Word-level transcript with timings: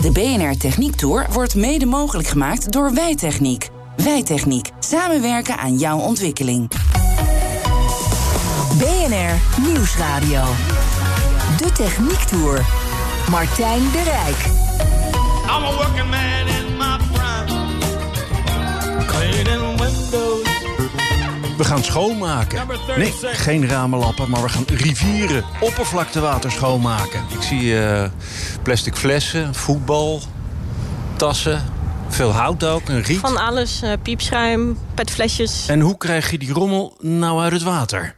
De 0.00 0.10
BNR 0.12 0.56
Techniek 0.56 0.96
Tour 0.96 1.26
wordt 1.32 1.54
mede 1.54 1.86
mogelijk 1.86 2.28
gemaakt 2.28 2.72
door 2.72 2.94
Wijtechniek. 2.94 3.68
Wijtechniek. 3.96 4.70
Samenwerken 4.78 5.56
aan 5.58 5.78
jouw 5.78 5.98
ontwikkeling. 5.98 6.68
BNR 8.78 9.62
Nieuwsradio. 9.66 10.44
De 11.56 11.72
Techniek 11.72 12.18
Tour. 12.18 12.66
Martijn 13.30 13.90
de 13.92 14.02
Rijk. 14.02 14.36
I'm 15.46 15.64
a 15.64 15.74
working 15.76 16.10
man 16.10 16.49
We 21.60 21.66
gaan 21.66 21.84
schoonmaken. 21.84 22.66
Nee, 22.96 23.12
geen 23.22 23.68
ramenlappen, 23.68 24.30
maar 24.30 24.42
we 24.42 24.48
gaan 24.48 24.64
rivieren, 24.66 25.44
oppervlaktewater 25.60 26.50
schoonmaken. 26.50 27.22
Ik 27.28 27.42
zie 27.42 27.78
eh, 27.78 28.10
plastic 28.62 28.94
flessen, 28.94 29.54
voetbal, 29.54 30.20
tassen, 31.16 31.62
veel 32.08 32.30
hout 32.30 32.64
ook, 32.64 32.88
een 32.88 33.02
riet. 33.02 33.18
Van 33.18 33.36
alles, 33.36 33.82
uh, 33.82 33.92
piepschuim, 34.02 34.78
petflesjes. 34.94 35.68
En 35.68 35.80
hoe 35.80 35.96
krijg 35.96 36.30
je 36.30 36.38
die 36.38 36.52
rommel 36.52 36.96
nou 37.00 37.40
uit 37.40 37.52
het 37.52 37.62
water? 37.62 38.16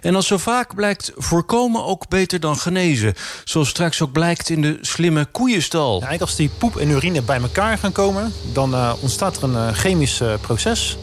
En 0.00 0.14
als 0.14 0.26
zo 0.26 0.36
vaak 0.36 0.74
blijkt 0.74 1.12
voorkomen 1.16 1.84
ook 1.84 2.08
beter 2.08 2.40
dan 2.40 2.56
genezen. 2.56 3.14
Zoals 3.44 3.68
straks 3.68 4.02
ook 4.02 4.12
blijkt 4.12 4.48
in 4.48 4.62
de 4.62 4.78
slimme 4.80 5.24
koeienstal. 5.24 5.86
Ja, 5.86 6.06
eigenlijk 6.06 6.22
als 6.22 6.36
die 6.36 6.50
poep 6.58 6.76
en 6.76 6.90
urine 6.90 7.22
bij 7.22 7.40
elkaar 7.40 7.78
gaan 7.78 7.92
komen... 7.92 8.32
dan 8.52 8.74
uh, 8.74 8.92
ontstaat 9.00 9.36
er 9.36 9.42
een 9.42 9.74
chemisch 9.74 10.22
proces... 10.40 10.98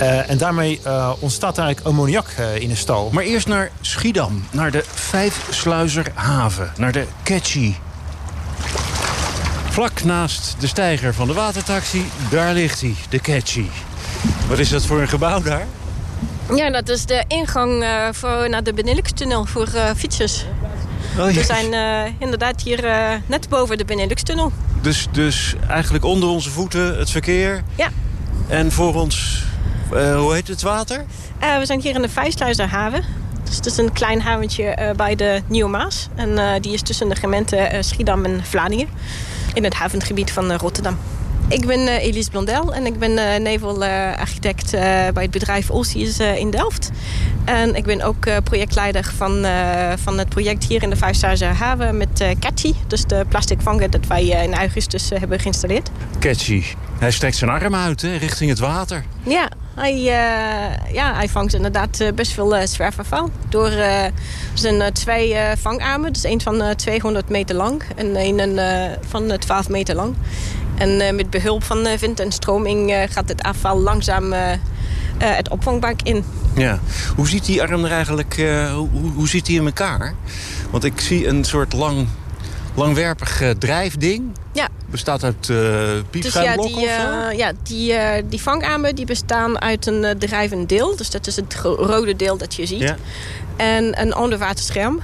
Uh, 0.00 0.30
en 0.30 0.38
daarmee 0.38 0.80
uh, 0.86 1.12
ontstaat 1.18 1.58
eigenlijk 1.58 1.88
ammoniak 1.88 2.26
uh, 2.40 2.56
in 2.56 2.68
de 2.68 2.74
stal. 2.74 3.10
Maar 3.12 3.24
eerst 3.24 3.46
naar 3.46 3.70
Schiedam, 3.80 4.46
naar 4.50 4.70
de 4.70 4.84
Vijfsluizerhaven, 4.94 6.72
naar 6.76 6.92
de 6.92 7.06
Catchy. 7.22 7.74
Vlak 9.68 10.04
naast 10.04 10.56
de 10.58 10.66
steiger 10.66 11.14
van 11.14 11.26
de 11.26 11.32
watertaxi, 11.32 12.10
daar 12.30 12.54
ligt 12.54 12.80
hij, 12.80 12.94
de 13.08 13.18
Catchy. 13.18 13.66
Wat 14.48 14.58
is 14.58 14.68
dat 14.68 14.86
voor 14.86 15.00
een 15.00 15.08
gebouw 15.08 15.42
daar? 15.42 15.66
Ja, 16.54 16.70
dat 16.70 16.88
is 16.88 17.06
de 17.06 17.24
ingang 17.28 17.84
voor, 18.12 18.48
naar 18.50 18.62
de 18.62 18.74
Benelux-tunnel 18.74 19.44
voor 19.44 19.68
fietsers. 19.96 20.44
Oh, 21.18 21.26
We 21.26 21.44
zijn 21.44 21.74
inderdaad 22.18 22.62
hier 22.62 22.82
net 23.26 23.48
boven 23.48 23.78
de 23.78 23.84
Benelux-tunnel. 23.84 24.52
Dus, 24.80 25.06
dus 25.12 25.54
eigenlijk 25.68 26.04
onder 26.04 26.28
onze 26.28 26.50
voeten 26.50 26.98
het 26.98 27.10
verkeer? 27.10 27.62
Ja. 27.74 27.88
En 28.48 28.72
voor 28.72 28.94
ons 28.94 29.37
hoe 29.90 30.34
heet 30.34 30.48
het 30.48 30.62
water? 30.62 31.04
Uh, 31.42 31.58
we 31.58 31.66
zijn 31.66 31.80
hier 31.80 31.94
in 31.94 32.02
de 32.02 32.08
Vijsluizerhaven. 32.08 33.04
Dus 33.44 33.56
het 33.56 33.66
is 33.66 33.76
een 33.76 33.92
klein 33.92 34.20
haventje 34.20 34.78
uh, 34.80 34.90
bij 34.90 35.16
de 35.16 35.42
Nieuwe 35.46 35.70
Maas. 35.70 36.08
En 36.14 36.60
die 36.62 36.72
is 36.72 36.82
tussen 36.82 37.08
de 37.08 37.16
gemeenten 37.16 37.84
Schiedam 37.84 38.24
en 38.24 38.44
Vlaardingen. 38.44 38.88
In 39.54 39.64
het 39.64 39.74
havengebied 39.74 40.32
van 40.32 40.52
Rotterdam. 40.52 40.98
Ik 41.48 41.66
ben 41.66 41.88
Elise 41.88 42.30
Blondel 42.30 42.74
en 42.74 42.86
ik 42.86 42.98
ben 42.98 43.42
nevelarchitect 43.42 44.70
bij 44.70 45.22
het 45.22 45.30
bedrijf 45.30 45.70
Olsies 45.70 46.18
in 46.18 46.50
Delft. 46.50 46.90
En 47.44 47.74
ik 47.74 47.84
ben 47.84 48.02
ook 48.02 48.42
projectleider 48.44 49.12
van, 49.16 49.46
van 49.98 50.18
het 50.18 50.28
project 50.28 50.64
hier 50.64 50.82
in 50.82 50.90
de 50.90 50.96
Vijfsluizerhaven 50.96 51.96
met 51.96 52.24
Catchy. 52.40 52.74
Dus 52.86 53.04
de 53.04 53.24
plastic 53.28 53.60
vanger 53.60 53.90
dat 53.90 54.06
wij 54.06 54.24
in 54.24 54.54
augustus 54.54 55.08
hebben 55.08 55.40
geïnstalleerd. 55.40 55.90
Catchy. 56.18 56.64
Hij 56.98 57.10
strekt 57.10 57.36
zijn 57.36 57.50
arm 57.50 57.74
uit 57.74 58.02
hè, 58.02 58.16
richting 58.16 58.50
het 58.50 58.58
water. 58.58 59.04
Ja, 59.22 59.48
hij, 59.78 59.94
uh, 59.94 60.92
ja, 60.92 61.14
hij 61.14 61.28
vangt 61.28 61.54
inderdaad 61.54 62.02
best 62.14 62.32
veel 62.32 62.56
uh, 62.56 62.66
zwerfafval. 62.66 63.30
Door 63.48 63.70
uh, 63.70 64.04
zijn 64.54 64.92
twee 64.92 65.36
vangarmen. 65.56 66.12
Dus 66.12 66.24
één 66.24 66.40
van 66.40 66.74
200 66.76 67.28
meter 67.28 67.56
lang 67.56 67.82
en 67.96 68.16
één 68.16 68.58
van 69.08 69.38
12 69.38 69.68
meter 69.68 69.94
lang. 69.94 70.14
En 70.74 71.16
met 71.16 71.30
behulp 71.30 71.64
van 71.64 71.86
wind 72.00 72.20
en 72.20 72.32
stroming 72.32 73.06
gaat 73.10 73.28
het 73.28 73.42
afval 73.42 73.78
langzaam 73.78 74.32
het 75.18 75.48
opvangbak 75.48 76.02
in. 76.02 76.24
Ja. 76.54 76.78
Hoe 77.16 77.28
ziet 77.28 77.44
die 77.44 77.62
arm 77.62 77.84
er 77.84 77.92
eigenlijk 77.92 78.34
hoe, 78.74 78.88
hoe 79.14 79.28
zit 79.28 79.46
die 79.46 79.60
in 79.60 79.66
elkaar? 79.66 80.14
Want 80.70 80.84
ik 80.84 81.00
zie 81.00 81.26
een 81.26 81.44
soort 81.44 81.72
lang 81.72 82.06
langwerpig 82.78 83.42
uh, 83.42 83.50
drijfding. 83.50 84.32
Ja. 84.52 84.68
Bestaat 84.86 85.24
uit 85.24 85.48
uh, 85.48 85.58
piepschuimblokken 86.10 86.80
dus 86.80 86.90
ja, 86.90 87.28
die, 87.28 87.32
uh, 87.32 87.38
ja, 87.38 87.52
die, 87.62 87.92
uh, 87.92 88.30
die 88.30 88.42
vangarmen 88.42 88.94
die 88.94 89.06
bestaan 89.06 89.60
uit 89.60 89.86
een 89.86 90.18
drijvend 90.18 90.68
deel. 90.68 90.96
Dus 90.96 91.10
dat 91.10 91.26
is 91.26 91.36
het 91.36 91.54
rode 91.62 92.16
deel 92.16 92.36
dat 92.36 92.54
je 92.54 92.66
ziet. 92.66 92.80
Ja. 92.80 92.96
En 93.56 94.00
een 94.00 94.16
onderwaterscherm. 94.16 95.00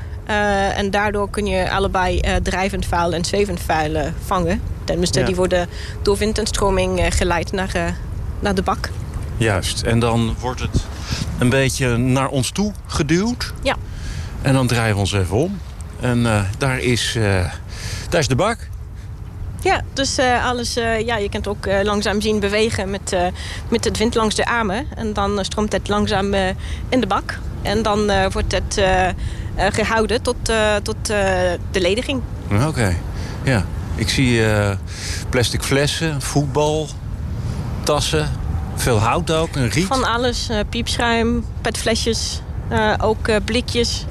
en 0.76 0.90
daardoor 0.90 1.30
kun 1.30 1.46
je 1.46 1.70
allebei 1.70 2.20
drijvend 2.42 2.86
vuil 2.86 3.12
en 3.12 3.24
zwevend 3.24 3.60
vuil 3.60 4.12
vangen. 4.24 4.60
Tenminste, 4.84 5.18
ja. 5.20 5.26
die 5.26 5.34
worden 5.34 5.68
door 6.02 6.16
wind 6.16 6.38
en 6.38 6.46
stroming 6.46 7.14
geleid 7.14 7.52
naar, 7.52 7.96
naar 8.40 8.54
de 8.54 8.62
bak. 8.62 8.90
Juist. 9.36 9.82
En 9.82 9.98
dan 9.98 10.36
wordt 10.40 10.60
het 10.60 10.84
een 11.38 11.48
beetje 11.48 11.96
naar 11.96 12.28
ons 12.28 12.50
toe 12.50 12.72
geduwd. 12.86 13.52
Ja. 13.62 13.76
En 14.42 14.52
dan 14.52 14.66
draaien 14.66 14.94
we 14.94 15.00
ons 15.00 15.12
even 15.12 15.36
om. 15.36 15.60
En 16.00 16.46
daar 16.58 16.78
is 16.78 17.16
is 18.20 18.28
de 18.28 18.36
bak. 18.36 18.58
Ja, 19.60 19.82
dus 19.92 20.18
uh, 20.18 20.46
alles, 20.46 20.76
uh, 20.76 21.00
ja, 21.00 21.16
je 21.16 21.28
kunt 21.28 21.48
ook 21.48 21.66
uh, 21.66 21.82
langzaam 21.82 22.20
zien 22.20 22.40
bewegen 22.40 22.90
met, 22.90 23.16
met 23.68 23.84
het 23.84 23.98
wind 23.98 24.14
langs 24.14 24.34
de 24.34 24.46
armen. 24.46 24.86
En 24.96 25.12
dan 25.12 25.44
stroomt 25.44 25.72
het 25.72 25.88
langzaam 25.88 26.34
in 26.88 27.00
de 27.00 27.06
bak. 27.06 27.38
En 27.62 27.82
dan 27.82 28.30
wordt 28.30 28.52
het 28.52 28.80
gehouden 29.56 30.22
tot, 30.22 30.36
tot 30.82 31.06
de 31.06 31.80
lediging. 31.80 32.22
Oké, 32.52 32.66
okay. 32.66 32.96
ja. 33.42 33.64
Ik 33.96 34.08
zie 34.08 34.42
plastic 35.28 35.62
flessen, 35.62 36.22
voetbal, 36.22 36.88
tassen, 37.82 38.30
veel 38.74 38.98
hout 38.98 39.30
ook, 39.30 39.56
een 39.56 39.68
riet. 39.68 39.86
Van 39.86 40.04
alles, 40.04 40.48
piepschuim, 40.68 41.44
petflesjes, 41.60 42.40
ook 43.00 43.44
blikjes. 43.44 44.04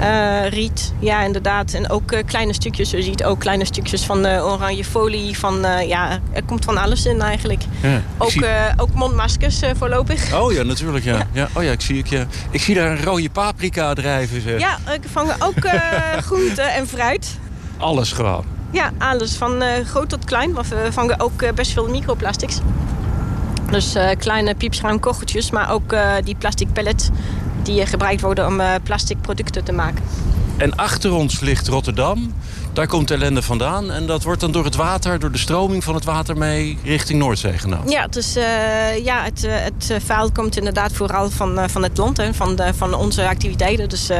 Uh, 0.00 0.48
riet, 0.48 0.92
ja 0.98 1.22
inderdaad. 1.22 1.72
En 1.72 1.90
ook 1.90 2.12
uh, 2.12 2.18
kleine 2.26 2.52
stukjes, 2.52 2.90
je 2.90 3.02
ziet 3.02 3.24
ook 3.24 3.38
kleine 3.38 3.64
stukjes 3.64 4.04
van 4.04 4.26
uh, 4.26 4.46
oranje 4.46 4.84
folie. 4.84 5.38
Van, 5.38 5.66
ja, 5.86 6.20
er 6.32 6.42
komt 6.44 6.64
van 6.64 6.76
alles 6.76 7.06
in 7.06 7.20
eigenlijk. 7.20 7.62
Ja, 7.82 8.02
ook, 8.18 8.30
zie... 8.30 8.44
ook 8.76 8.92
mondmaskers 8.92 9.60
voorlopig. 9.76 10.34
Oh 10.34 10.52
ja, 10.52 10.62
natuurlijk 10.62 11.04
ja. 11.04 11.16
ja. 11.16 11.26
ja. 11.32 11.48
Oh 11.52 11.62
ja, 11.62 11.70
ik 11.70 11.80
zie, 11.80 11.98
ik, 11.98 12.06
ja. 12.06 12.26
ik 12.50 12.60
zie 12.60 12.74
daar 12.74 12.90
een 12.90 13.04
rode 13.04 13.30
paprika 13.30 13.94
drijven. 13.94 14.40
Zeg. 14.40 14.60
Ja, 14.60 14.78
ik 14.92 15.02
vang 15.12 15.30
ook 15.38 15.68
groente 16.28 16.62
en 16.62 16.86
fruit. 16.86 17.38
Alles 17.76 18.12
gewoon? 18.12 18.44
Ja, 18.70 18.90
alles. 18.98 19.36
Van 19.36 19.62
groot 19.84 20.08
tot 20.08 20.24
klein. 20.24 20.54
We 20.54 20.92
vangen 20.92 21.20
ook 21.20 21.54
best 21.54 21.72
veel 21.72 21.88
microplastics. 21.88 22.58
Dus 23.70 23.96
kleine 24.18 24.54
piepschuimkogeltjes, 24.54 25.50
maar 25.50 25.72
ook 25.72 25.96
die 26.24 26.34
plastic 26.38 26.72
pellets 26.72 27.10
die 27.66 27.86
gebruikt 27.86 28.20
worden 28.20 28.46
om 28.46 28.60
plastic 28.82 29.20
producten 29.20 29.64
te 29.64 29.72
maken. 29.72 30.04
En 30.56 30.76
achter 30.76 31.12
ons 31.12 31.40
ligt 31.40 31.68
Rotterdam. 31.68 32.34
Daar 32.76 32.86
komt 32.86 33.08
de 33.08 33.14
ellende 33.14 33.42
vandaan. 33.42 33.90
En 33.90 34.06
dat 34.06 34.22
wordt 34.22 34.40
dan 34.40 34.52
door 34.52 34.64
het 34.64 34.74
water, 34.74 35.18
door 35.18 35.32
de 35.32 35.38
stroming 35.38 35.84
van 35.84 35.94
het 35.94 36.04
water 36.04 36.36
mee 36.36 36.78
richting 36.84 37.18
Noordzee 37.18 37.58
genomen. 37.58 37.90
Ja, 37.90 38.06
dus 38.06 38.36
uh, 38.36 39.04
ja, 39.04 39.24
het, 39.24 39.46
het 39.48 40.04
vuil 40.04 40.32
komt 40.32 40.56
inderdaad 40.56 40.92
vooral 40.92 41.30
van, 41.30 41.58
uh, 41.58 41.64
van 41.68 41.82
het 41.82 41.96
land. 41.96 42.16
Hè, 42.16 42.34
van, 42.34 42.56
de, 42.56 42.74
van 42.74 42.94
onze 42.94 43.28
activiteiten. 43.28 43.88
Dus 43.88 44.10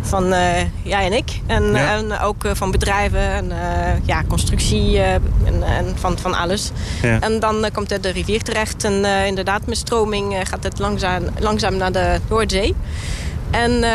van 0.00 0.34
jij 0.82 1.04
en 1.04 1.12
ik. 1.12 1.40
En, 1.46 1.64
ja. 1.64 1.96
en 1.96 2.18
ook 2.18 2.44
van 2.52 2.70
bedrijven 2.70 3.20
en 3.20 3.52
ja, 4.04 4.22
constructie 4.28 5.00
en, 5.00 5.62
en, 5.62 5.94
van, 5.94 6.18
van 6.18 6.34
alles. 6.34 6.70
Ja. 7.02 7.20
En 7.20 7.40
dan 7.40 7.66
komt 7.72 7.90
het 7.90 8.02
de 8.02 8.10
rivier 8.10 8.42
terecht. 8.42 8.84
En 8.84 9.04
inderdaad, 9.26 9.66
met 9.66 9.76
stroming 9.76 10.36
gaat 10.42 10.64
het 10.64 10.78
langzaam, 10.78 11.22
langzaam 11.38 11.76
naar 11.76 11.92
de 11.92 12.20
Noordzee. 12.28 12.74
En 13.54 13.70
uh, 13.70 13.88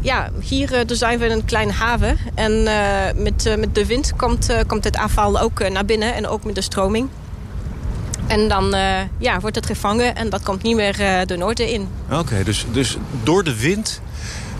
ja, 0.00 0.30
hier 0.40 0.72
uh, 0.72 0.78
dus 0.86 0.98
zijn 0.98 1.18
we 1.18 1.24
in 1.24 1.30
een 1.30 1.44
kleine 1.44 1.72
haven. 1.72 2.18
En 2.34 2.52
uh, 2.52 2.72
met, 3.14 3.56
met 3.58 3.74
de 3.74 3.86
wind 3.86 4.16
komt, 4.16 4.52
komt 4.66 4.84
het 4.84 4.96
afval 4.96 5.40
ook 5.40 5.68
naar 5.68 5.84
binnen 5.84 6.14
en 6.14 6.26
ook 6.26 6.44
met 6.44 6.54
de 6.54 6.60
stroming. 6.60 7.08
En 8.26 8.48
dan 8.48 8.76
ja, 9.18 9.40
wordt 9.40 9.56
het 9.56 9.66
gevangen 9.66 10.16
en 10.16 10.30
dat 10.30 10.42
komt 10.42 10.62
niet 10.62 10.76
meer 10.76 10.96
de 11.26 11.36
noorden 11.36 11.68
in. 11.68 11.88
Oké, 12.10 12.18
okay, 12.18 12.44
dus, 12.44 12.66
dus 12.72 12.96
door 13.22 13.44
de 13.44 13.60
wind 13.60 14.00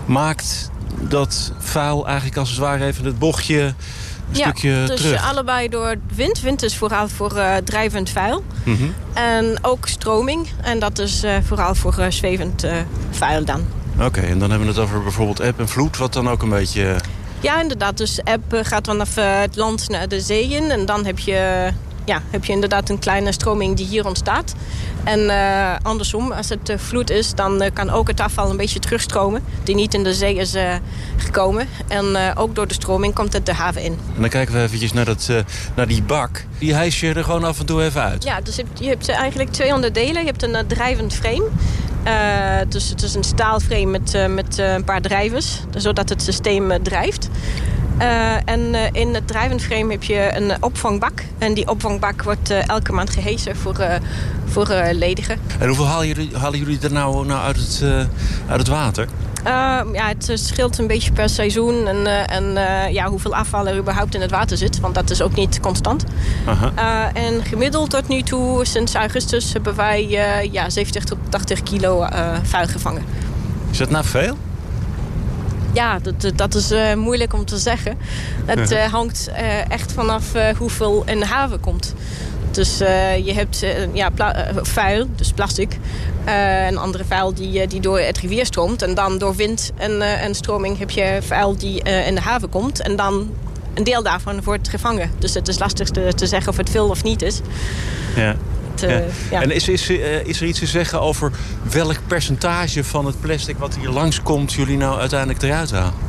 maakt 0.05 0.69
dat 1.01 1.51
vuil 1.57 2.07
eigenlijk 2.07 2.37
als 2.37 2.49
het 2.49 2.57
ware 2.57 2.85
even 2.85 3.05
het 3.05 3.19
bochtje 3.19 3.73
ja, 4.31 4.41
stukje 4.41 4.83
dus 4.85 5.01
terug. 5.01 5.29
allebei 5.29 5.69
door 5.69 5.95
wind. 6.15 6.41
Wind 6.41 6.63
is 6.63 6.77
vooral 6.77 7.07
voor 7.07 7.33
uh, 7.35 7.55
drijvend 7.55 8.09
vuil. 8.09 8.43
Mhm. 8.63 8.83
En 9.13 9.57
ook 9.61 9.87
stroming. 9.87 10.47
En 10.61 10.79
dat 10.79 10.99
is 10.99 11.23
uh, 11.23 11.35
vooral 11.43 11.75
voor 11.75 11.95
uh, 11.99 12.05
zwevend 12.09 12.65
vuil 13.11 13.45
dan. 13.45 13.78
Oké, 14.01 14.21
en 14.21 14.39
dan 14.39 14.49
hebben 14.49 14.67
we 14.67 14.73
het 14.73 14.83
over 14.83 15.03
bijvoorbeeld 15.03 15.39
eb 15.39 15.59
en 15.59 15.67
vloed, 15.67 15.97
wat 15.97 16.13
dan 16.13 16.29
ook 16.29 16.41
een 16.41 16.49
beetje... 16.49 16.95
Ja, 17.39 17.61
inderdaad. 17.61 17.97
Dus 17.97 18.19
eb 18.23 18.41
gaat 18.49 18.87
vanaf 18.87 19.15
het 19.15 19.55
land 19.55 19.89
naar 19.89 20.07
de 20.07 20.21
zee 20.21 20.49
in. 20.49 20.71
En 20.71 20.85
dan 20.85 21.05
heb 21.05 21.19
je 21.19 21.71
ja, 22.09 22.21
heb 22.29 22.45
je 22.45 22.53
inderdaad 22.53 22.89
een 22.89 22.99
kleine 22.99 23.31
stroming 23.31 23.75
die 23.75 23.85
hier 23.85 24.05
ontstaat. 24.05 24.53
En 25.03 25.19
uh, 25.19 25.75
andersom, 25.81 26.31
als 26.31 26.49
het 26.49 26.69
uh, 26.69 26.77
vloed 26.77 27.09
is, 27.09 27.33
dan 27.35 27.63
uh, 27.63 27.69
kan 27.73 27.89
ook 27.89 28.07
het 28.07 28.19
afval 28.19 28.49
een 28.49 28.57
beetje 28.57 28.79
terugstromen. 28.79 29.43
Die 29.63 29.75
niet 29.75 29.93
in 29.93 30.03
de 30.03 30.13
zee 30.13 30.35
is 30.35 30.55
gekomen. 31.17 31.67
En 31.87 32.35
ook 32.35 32.55
door 32.55 32.67
de 32.67 32.73
stroming 32.73 33.13
komt 33.13 33.33
het 33.33 33.45
de 33.45 33.53
haven 33.53 33.81
in. 33.81 33.91
En 34.15 34.21
dan 34.21 34.29
kijken 34.29 34.55
we 34.55 34.61
eventjes 34.61 34.93
naar, 34.93 35.05
dat, 35.05 35.29
naar 35.75 35.87
die 35.87 36.03
bak. 36.03 36.45
Die 36.57 36.73
hijs 36.73 36.99
je 36.99 37.13
er 37.13 37.23
gewoon 37.23 37.43
af 37.43 37.59
en 37.59 37.65
toe 37.65 37.83
even 37.83 38.01
uit. 38.01 38.23
Ja, 38.23 38.41
dus 38.41 38.55
je 38.55 38.63
hebt, 38.63 38.79
je 38.79 38.87
hebt 38.87 39.09
eigenlijk 39.09 39.51
twee 39.51 39.73
onderdelen. 39.73 40.21
Je 40.21 40.27
hebt 40.27 40.43
een 40.43 40.67
drijvend 40.67 41.13
frame. 41.13 41.47
Dus 42.67 42.89
het 42.89 43.01
is 43.01 43.15
een 43.15 43.23
staalframe 43.23 43.85
met, 43.85 44.27
met 44.29 44.57
een 44.57 44.83
paar 44.83 45.01
drijvers. 45.01 45.59
Zodat 45.75 46.09
het 46.09 46.21
systeem 46.21 46.83
drijft. 46.83 47.29
En 48.45 48.75
in 48.91 49.13
het 49.13 49.27
drijvend 49.27 49.61
frame 49.61 49.91
heb 49.91 50.03
je 50.03 50.29
een 50.35 50.63
opvangbak. 50.63 51.23
En 51.37 51.53
die 51.53 51.67
opvangbak 51.67 52.23
wordt 52.23 52.49
elke 52.49 52.91
maand 52.91 53.09
gehezen 53.09 53.55
voor, 53.55 53.99
voor 54.45 54.67
ledigen. 54.91 55.39
En 55.59 55.67
hoeveel 55.67 55.87
halen 55.87 56.07
jullie, 56.07 56.37
halen 56.37 56.59
jullie 56.59 56.79
er 56.81 56.91
nou, 56.91 57.25
nou 57.25 57.41
uit, 57.41 57.57
het, 57.57 57.83
uit 58.47 58.59
het 58.59 58.67
water? 58.67 59.07
Ja, 59.43 60.07
het 60.07 60.31
scheelt 60.33 60.77
een 60.77 60.87
beetje 60.87 61.11
per 61.11 61.29
seizoen. 61.29 61.87
En, 61.87 62.27
en 62.27 62.53
ja, 62.93 63.09
hoeveel 63.09 63.35
afval 63.35 63.67
er 63.67 63.77
überhaupt 63.77 64.15
in 64.15 64.21
het 64.21 64.31
water 64.31 64.57
zit. 64.57 64.79
Want 64.79 64.95
dat 64.95 65.09
is 65.09 65.21
ook 65.21 65.35
niet 65.35 65.59
constant. 65.59 66.03
En 67.13 67.43
gemiddeld 67.43 67.89
tot 67.89 68.07
nu 68.07 68.21
toe, 68.21 68.65
sinds 68.65 68.93
augustus, 68.93 69.53
hebben 69.53 69.75
wij 69.75 70.07
ja, 70.51 70.69
70 70.69 71.03
tot 71.03 71.17
80 71.29 71.63
kilo 71.63 72.07
vuil 72.43 72.67
gevangen. 72.67 73.03
Is 73.71 73.77
dat 73.77 73.89
nou 73.89 74.05
veel? 74.05 74.37
ja, 75.73 75.99
dat, 75.99 76.31
dat 76.35 76.55
is 76.55 76.73
moeilijk 76.95 77.33
om 77.33 77.45
te 77.45 77.57
zeggen. 77.57 77.97
Het 78.45 78.73
hangt 78.91 79.31
echt 79.67 79.91
vanaf 79.91 80.31
hoeveel 80.57 81.03
in 81.05 81.19
de 81.19 81.25
haven 81.25 81.59
komt. 81.59 81.93
Dus 82.51 82.77
je 83.23 83.31
hebt 83.33 83.65
ja, 83.93 84.11
vuil, 84.61 85.07
dus 85.15 85.31
plastic. 85.31 85.77
en 86.25 86.77
andere 86.77 87.03
vuil 87.05 87.33
die, 87.33 87.67
die 87.67 87.79
door 87.79 87.99
het 87.99 88.17
rivier 88.17 88.45
stroomt. 88.45 88.81
En 88.81 88.93
dan 88.93 89.17
door 89.17 89.35
wind 89.35 89.71
en, 89.77 90.01
en 90.01 90.35
stroming 90.35 90.77
heb 90.77 90.89
je 90.89 91.17
vuil 91.21 91.57
die 91.57 91.81
in 91.81 92.15
de 92.15 92.21
haven 92.21 92.49
komt. 92.49 92.81
En 92.81 92.95
dan 92.95 93.31
een 93.73 93.83
deel 93.83 94.03
daarvan 94.03 94.43
wordt 94.43 94.69
gevangen. 94.69 95.11
Dus 95.19 95.33
het 95.33 95.47
is 95.47 95.59
lastig 95.59 95.89
te, 95.89 96.13
te 96.15 96.27
zeggen 96.27 96.51
of 96.51 96.57
het 96.57 96.69
veel 96.69 96.89
of 96.89 97.03
niet 97.03 97.21
is. 97.21 97.41
Ja. 98.15 98.35
Ja. 98.87 99.01
Ja. 99.31 99.41
En 99.41 99.51
is, 99.51 99.67
is, 99.67 99.89
is, 100.23 100.41
er 100.41 100.47
iets 100.47 100.59
te 100.59 100.65
zeggen 100.65 101.01
over 101.01 101.31
welk 101.71 101.99
percentage 102.07 102.83
van 102.83 103.05
het 103.05 103.19
plastic 103.19 103.57
wat 103.57 103.75
hier 103.75 103.89
langskomt... 103.89 104.53
jullie 104.53 104.77
nou 104.77 104.99
uiteindelijk 104.99 105.41
eruit 105.41 105.71
halen? 105.71 106.08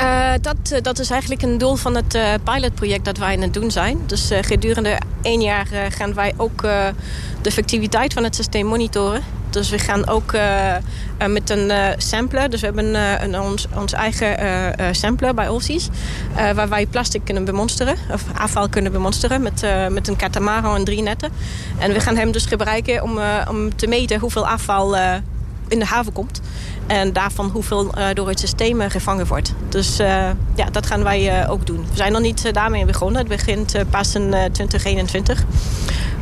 Uh, 0.00 0.32
dat, 0.40 0.82
dat 0.82 0.98
is 0.98 1.10
eigenlijk 1.10 1.42
een 1.42 1.58
doel 1.58 1.76
van 1.76 1.94
het 1.94 2.14
uh, 2.14 2.34
pilotproject 2.44 3.04
dat 3.04 3.18
wij 3.18 3.34
aan 3.34 3.42
het 3.42 3.54
doen 3.54 3.70
zijn. 3.70 3.98
Dus 4.06 4.30
gedurende 4.40 4.98
één 5.22 5.40
jaar 5.40 5.66
gaan 5.88 6.14
wij 6.14 6.34
ook 6.36 6.62
de 6.62 6.94
effectiviteit 7.42 8.12
van 8.12 8.24
het 8.24 8.34
systeem 8.34 8.66
monitoren. 8.66 9.22
Dus 9.50 9.70
we 9.70 9.78
gaan 9.78 10.08
ook 10.08 10.32
met 11.28 11.50
een 11.50 11.72
sampler, 11.96 12.50
dus 12.50 12.60
we 12.60 12.66
hebben 12.66 12.94
een, 13.22 13.40
ons, 13.40 13.66
ons 13.74 13.92
eigen 13.92 14.36
sampler 14.94 15.34
bij 15.34 15.48
Olsies... 15.48 15.88
waar 16.54 16.68
wij 16.68 16.86
plastic 16.86 17.24
kunnen 17.24 17.44
bemonsteren, 17.44 17.96
of 18.12 18.24
afval 18.34 18.68
kunnen 18.68 18.92
bemonsteren 18.92 19.42
met, 19.42 19.66
met 19.90 20.08
een 20.08 20.16
katamaran 20.16 20.76
en 20.76 20.84
drie 20.84 21.02
netten. 21.02 21.30
En 21.78 21.92
we 21.92 22.00
gaan 22.00 22.16
hem 22.16 22.32
dus 22.32 22.46
gebruiken 22.46 23.02
om, 23.02 23.18
om 23.48 23.76
te 23.76 23.86
meten 23.86 24.20
hoeveel 24.20 24.48
afval 24.48 24.96
in 25.68 25.78
de 25.78 25.84
haven 25.84 26.12
komt. 26.12 26.40
En 26.86 27.12
daarvan 27.12 27.50
hoeveel 27.50 27.98
uh, 27.98 28.06
door 28.14 28.28
het 28.28 28.40
systeem 28.40 28.80
uh, 28.80 28.90
gevangen 28.90 29.26
wordt. 29.26 29.54
Dus 29.68 30.00
uh, 30.00 30.06
ja, 30.54 30.70
dat 30.72 30.86
gaan 30.86 31.02
wij 31.02 31.48
ook 31.48 31.66
doen. 31.66 31.76
We 31.90 31.96
zijn 31.96 32.12
nog 32.12 32.20
niet 32.20 32.54
daarmee 32.54 32.84
begonnen. 32.84 33.18
Het 33.18 33.28
begint 33.28 33.76
pas 33.90 34.14
in 34.14 34.30
2021. 34.52 35.44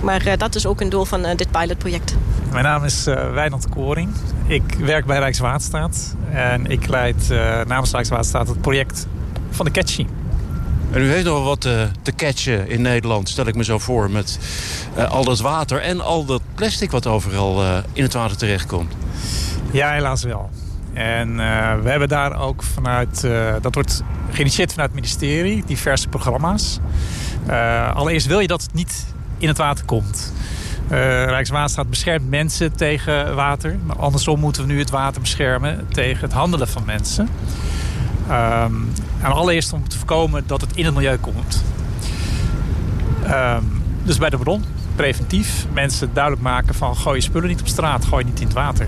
Maar 0.02 0.38
dat 0.38 0.54
is 0.54 0.66
ook 0.66 0.80
een 0.80 0.88
doel 0.88 1.04
van 1.04 1.22
dit 1.36 1.50
pilotproject. 1.50 2.14
Mijn 2.52 2.64
naam 2.64 2.84
is 2.84 3.04
Wijnand 3.04 3.68
Koring. 3.68 4.08
Ik 4.46 4.62
werk 4.78 5.06
bij 5.06 5.18
Rijkswaterstaat. 5.18 6.14
En 6.30 6.66
ik 6.66 6.88
leid 6.88 7.28
namens 7.66 7.90
Rijkswaterstaat 7.90 8.48
het 8.48 8.60
project 8.60 9.06
van 9.50 9.64
de 9.64 9.70
Catchy. 9.70 10.06
En 10.90 11.02
u 11.02 11.10
heeft 11.10 11.24
nog 11.24 11.44
wat 11.44 11.60
te, 11.60 11.88
te 12.02 12.14
catchen 12.14 12.68
in 12.68 12.82
Nederland, 12.82 13.28
stel 13.28 13.46
ik 13.46 13.54
me 13.54 13.64
zo 13.64 13.78
voor... 13.78 14.10
met 14.10 14.38
al 15.08 15.24
dat 15.24 15.40
water 15.40 15.80
en 15.80 16.00
al 16.00 16.24
dat 16.24 16.42
plastic 16.54 16.90
wat 16.90 17.06
overal 17.06 17.82
in 17.92 18.02
het 18.02 18.12
water 18.12 18.36
terechtkomt. 18.36 18.94
Ja, 19.72 19.92
helaas 19.92 20.22
wel. 20.22 20.50
En 20.92 21.28
uh, 21.28 21.74
we 21.82 21.90
hebben 21.90 22.08
daar 22.08 22.40
ook 22.40 22.62
vanuit, 22.62 23.22
uh, 23.24 23.54
dat 23.60 23.74
wordt 23.74 24.02
geïnitieerd 24.30 24.70
vanuit 24.70 24.90
het 24.90 25.00
ministerie, 25.00 25.64
diverse 25.66 26.08
programma's. 26.08 26.78
Uh, 27.48 27.94
allereerst 27.94 28.26
wil 28.26 28.40
je 28.40 28.46
dat 28.46 28.62
het 28.62 28.74
niet 28.74 29.06
in 29.38 29.48
het 29.48 29.58
water 29.58 29.84
komt. 29.84 30.32
Rijkswaterstaat 30.88 31.90
beschermt 31.90 32.30
mensen 32.30 32.76
tegen 32.76 33.34
water. 33.34 33.76
Maar 33.86 33.96
andersom 33.96 34.40
moeten 34.40 34.66
we 34.66 34.72
nu 34.72 34.78
het 34.78 34.90
water 34.90 35.20
beschermen 35.20 35.86
tegen 35.90 36.20
het 36.20 36.32
handelen 36.32 36.68
van 36.68 36.82
mensen. 36.84 37.28
Um, 38.30 38.92
en 39.22 39.32
allereerst 39.32 39.72
om 39.72 39.88
te 39.88 39.98
voorkomen 39.98 40.42
dat 40.46 40.60
het 40.60 40.76
in 40.76 40.84
het 40.84 40.94
milieu 40.94 41.16
komt. 41.16 41.64
Um, 43.30 43.82
dus 44.02 44.18
bij 44.18 44.30
de 44.30 44.36
bron 44.36 44.64
preventief 44.96 45.66
mensen 45.72 46.10
duidelijk 46.12 46.42
maken 46.42 46.74
van 46.74 46.96
gooi 46.96 47.16
je 47.16 47.22
spullen 47.22 47.48
niet 47.48 47.60
op 47.60 47.66
straat, 47.66 48.04
gooi 48.04 48.24
je 48.24 48.30
niet 48.30 48.40
in 48.40 48.46
het 48.46 48.54
water. 48.54 48.86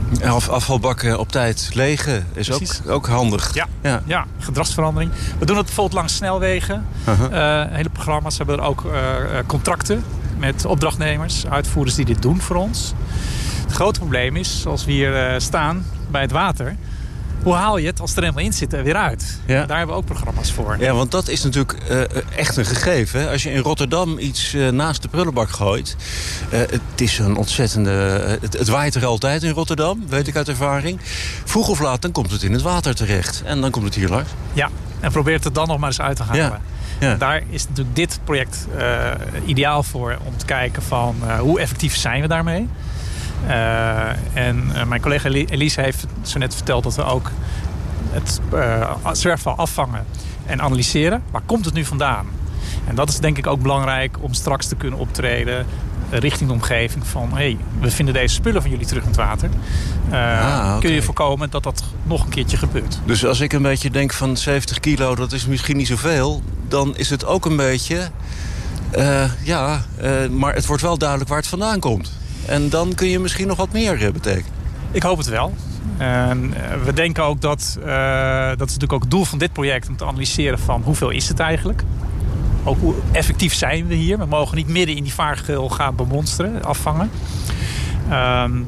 Afvalbakken 0.51 1.19
op 1.19 1.29
tijd 1.29 1.71
legen 1.73 2.27
is 2.33 2.51
ook, 2.53 2.91
ook 2.91 3.06
handig. 3.06 3.55
Ja, 3.55 3.67
ja. 3.83 4.03
ja, 4.05 4.27
gedragsverandering. 4.39 5.12
We 5.39 5.47
doen 5.47 5.56
het 5.56 5.65
bijvoorbeeld 5.65 5.97
langs 5.97 6.15
snelwegen. 6.15 6.87
Uh 7.09 7.21
-huh. 7.21 7.33
uh, 7.33 7.75
hele 7.77 7.91
programma's 7.91 8.37
hebben 8.37 8.59
er 8.59 8.65
ook 8.65 8.85
uh, 8.85 8.93
contracten 9.47 10.05
met 10.39 10.65
opdrachtnemers, 10.65 11.47
uitvoerders 11.47 11.97
die 11.97 12.05
dit 12.05 12.23
doen 12.23 12.41
voor 12.41 12.56
ons. 12.56 12.93
Het 13.62 13.73
grote 13.73 13.99
probleem 13.99 14.37
is, 14.37 14.67
als 14.67 14.85
we 14.85 14.93
hier 14.93 15.35
staan 15.41 15.85
bij 16.11 16.21
het 16.21 16.33
water 16.33 16.77
hoe 17.44 17.55
haal 17.55 17.76
je 17.76 17.87
het 17.87 18.00
als 18.00 18.08
het 18.11 18.19
er 18.19 18.25
helemaal 18.25 18.44
in 18.44 18.52
zit 18.52 18.73
er 18.73 18.82
weer 18.82 18.96
uit? 18.96 19.38
Ja. 19.46 19.67
Daar 19.67 19.76
hebben 19.76 19.94
we 19.94 20.00
ook 20.00 20.06
programma's 20.06 20.52
voor. 20.52 20.76
Ja, 20.79 20.93
want 20.93 21.11
dat 21.11 21.29
is 21.29 21.43
natuurlijk 21.43 21.76
uh, 21.91 22.00
echt 22.37 22.56
een 22.56 22.64
gegeven. 22.64 23.31
Als 23.31 23.43
je 23.43 23.50
in 23.50 23.60
Rotterdam 23.60 24.19
iets 24.19 24.55
uh, 24.55 24.69
naast 24.69 25.03
de 25.03 25.08
prullenbak 25.08 25.48
gooit... 25.48 25.96
Uh, 26.53 26.58
het 26.58 27.01
is 27.01 27.19
een 27.19 27.36
ontzettende... 27.36 27.91
Het, 28.41 28.58
het, 28.58 28.69
waait 28.69 28.94
er 28.94 29.05
altijd 29.05 29.43
in 29.43 29.51
Rotterdam, 29.51 30.05
weet 30.08 30.29
ik 30.29 30.36
uit 30.36 30.48
ervaring. 30.48 31.01
Vroeg 31.44 31.69
of 31.69 31.81
laat, 31.81 32.03
dan 32.03 32.13
komt 32.13 32.31
het 32.31 32.43
in 32.43 32.53
het 32.53 32.63
water 32.63 32.94
terecht. 32.94 33.43
En 33.44 33.60
dan 33.60 33.70
komt 33.70 33.84
het 33.84 33.94
hier 33.94 34.08
langs. 34.08 34.31
Ja, 34.53 34.69
en 35.01 35.13
probeert 35.13 35.44
het 35.44 35.55
dan 35.55 35.69
nog 35.69 35.79
maar 35.79 35.89
eens 35.89 36.01
uit 36.01 36.17
te 36.17 36.22
halen. 36.22 36.43
Ja. 36.43 36.60
Ja. 37.01 37.15
Daar 37.15 37.43
is 37.51 37.69
natuurlijk 37.69 37.96
dit 37.96 38.20
project 38.24 38.67
ideaal 39.46 39.82
voor 39.82 40.19
om 40.24 40.36
te 40.36 40.44
kijken 40.44 40.82
van 40.82 41.17
hoe 41.39 41.60
effectief 41.60 41.96
zijn 41.96 42.20
we 42.20 42.29
daarmee. 42.29 42.69
Uh, 43.46 44.08
en 44.34 44.70
uh, 44.74 44.84
mijn 44.84 45.01
collega 45.01 45.29
Elise 45.29 45.81
heeft 45.81 46.06
zo 46.22 46.39
net 46.39 46.55
verteld 46.55 46.82
dat 46.82 46.94
we 46.94 47.05
ook 47.05 47.31
het 48.10 48.41
uh, 48.55 48.91
zwerfval 49.13 49.55
afvangen 49.55 50.05
en 50.46 50.63
analyseren. 50.63 51.22
Waar 51.31 51.43
komt 51.46 51.65
het 51.65 51.74
nu 51.74 51.84
vandaan? 51.84 52.27
En 52.86 52.94
dat 52.94 53.08
is 53.08 53.19
denk 53.19 53.39
ik 53.39 53.46
ook 53.46 53.63
belangrijk 53.63 54.17
om 54.20 54.34
straks 54.34 54.67
te 54.67 54.77
kunnen 54.77 54.98
optreden 54.98 55.67
richting 56.10 56.48
de 56.48 56.55
omgeving 56.55 57.06
van... 57.06 57.29
hé, 57.31 57.34
hey, 57.34 57.56
we 57.81 57.91
vinden 57.91 58.15
deze 58.15 58.34
spullen 58.34 58.63
van 58.63 58.70
jullie 58.70 58.86
terug 58.86 59.03
in 59.03 59.08
het 59.08 59.19
water. 59.19 59.48
Ah, 60.10 60.65
okay. 60.67 60.79
Kun 60.81 60.93
je 60.93 61.03
voorkomen 61.03 61.51
dat 61.51 61.63
dat 61.63 61.84
nog 62.03 62.24
een 62.24 62.31
keertje 62.31 62.56
gebeurt. 62.56 62.98
Dus 63.05 63.27
als 63.27 63.41
ik 63.41 63.53
een 63.53 63.63
beetje 63.63 63.91
denk 63.91 64.13
van 64.13 64.36
70 64.36 64.81
kilo, 64.81 65.15
dat 65.15 65.32
is 65.32 65.46
misschien 65.46 65.77
niet 65.77 65.86
zoveel... 65.86 66.43
dan 66.69 66.96
is 66.96 67.10
het 67.10 67.27
ook 67.27 67.44
een 67.44 67.56
beetje... 67.56 68.10
ja, 69.43 69.84
maar 70.31 70.55
het 70.55 70.67
wordt 70.67 70.82
wel 70.82 70.98
duidelijk 70.98 71.29
waar 71.29 71.39
het 71.39 71.48
vandaan 71.48 71.81
komt. 71.81 72.13
En 72.46 72.69
dan 72.69 72.94
kun 72.94 73.08
je 73.08 73.19
misschien 73.19 73.46
nog 73.46 73.56
wat 73.56 73.72
meer 73.72 74.13
betekenen. 74.13 74.53
Ik 74.91 75.03
hoop 75.03 75.19
het 75.19 75.27
wel. 75.27 75.55
En 75.98 76.55
we 76.84 76.93
denken 76.93 77.24
ook 77.24 77.41
dat, 77.41 77.79
uh, 77.79 77.86
dat 78.48 78.69
is 78.69 78.74
natuurlijk 78.74 78.93
ook 78.93 79.03
het 79.03 79.10
doel 79.10 79.24
van 79.24 79.39
dit 79.39 79.53
project... 79.53 79.89
om 79.89 79.96
te 79.96 80.05
analyseren 80.05 80.58
van 80.58 80.82
hoeveel 80.84 81.10
is 81.10 81.29
het 81.29 81.41
eigenlijk. 81.41 81.82
Ook 82.65 82.79
hoe 82.81 82.94
effectief 83.13 83.55
zijn 83.55 83.86
we 83.86 83.94
hier. 83.94 84.19
We 84.19 84.27
mogen 84.27 84.56
niet 84.56 84.69
midden 84.69 84.96
in 84.96 85.03
die 85.03 85.15
vaargeul 85.15 85.69
gaan 85.69 85.96
bemonsteren, 85.96 86.65
afvangen. 86.65 87.10
Um, 88.05 88.67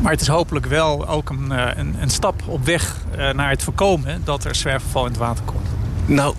maar 0.00 0.12
het 0.12 0.20
is 0.20 0.28
hopelijk 0.28 0.66
wel 0.66 1.08
ook 1.08 1.30
een, 1.30 1.50
een, 1.78 1.96
een 2.00 2.10
stap 2.10 2.42
op 2.46 2.64
weg 2.64 2.96
naar 3.32 3.50
het 3.50 3.62
voorkomen... 3.62 4.20
dat 4.24 4.44
er 4.44 4.54
zwerfval 4.54 5.04
in 5.04 5.10
het 5.10 5.20
water 5.20 5.44
komt. 5.44 5.68
Nou, 6.06 6.34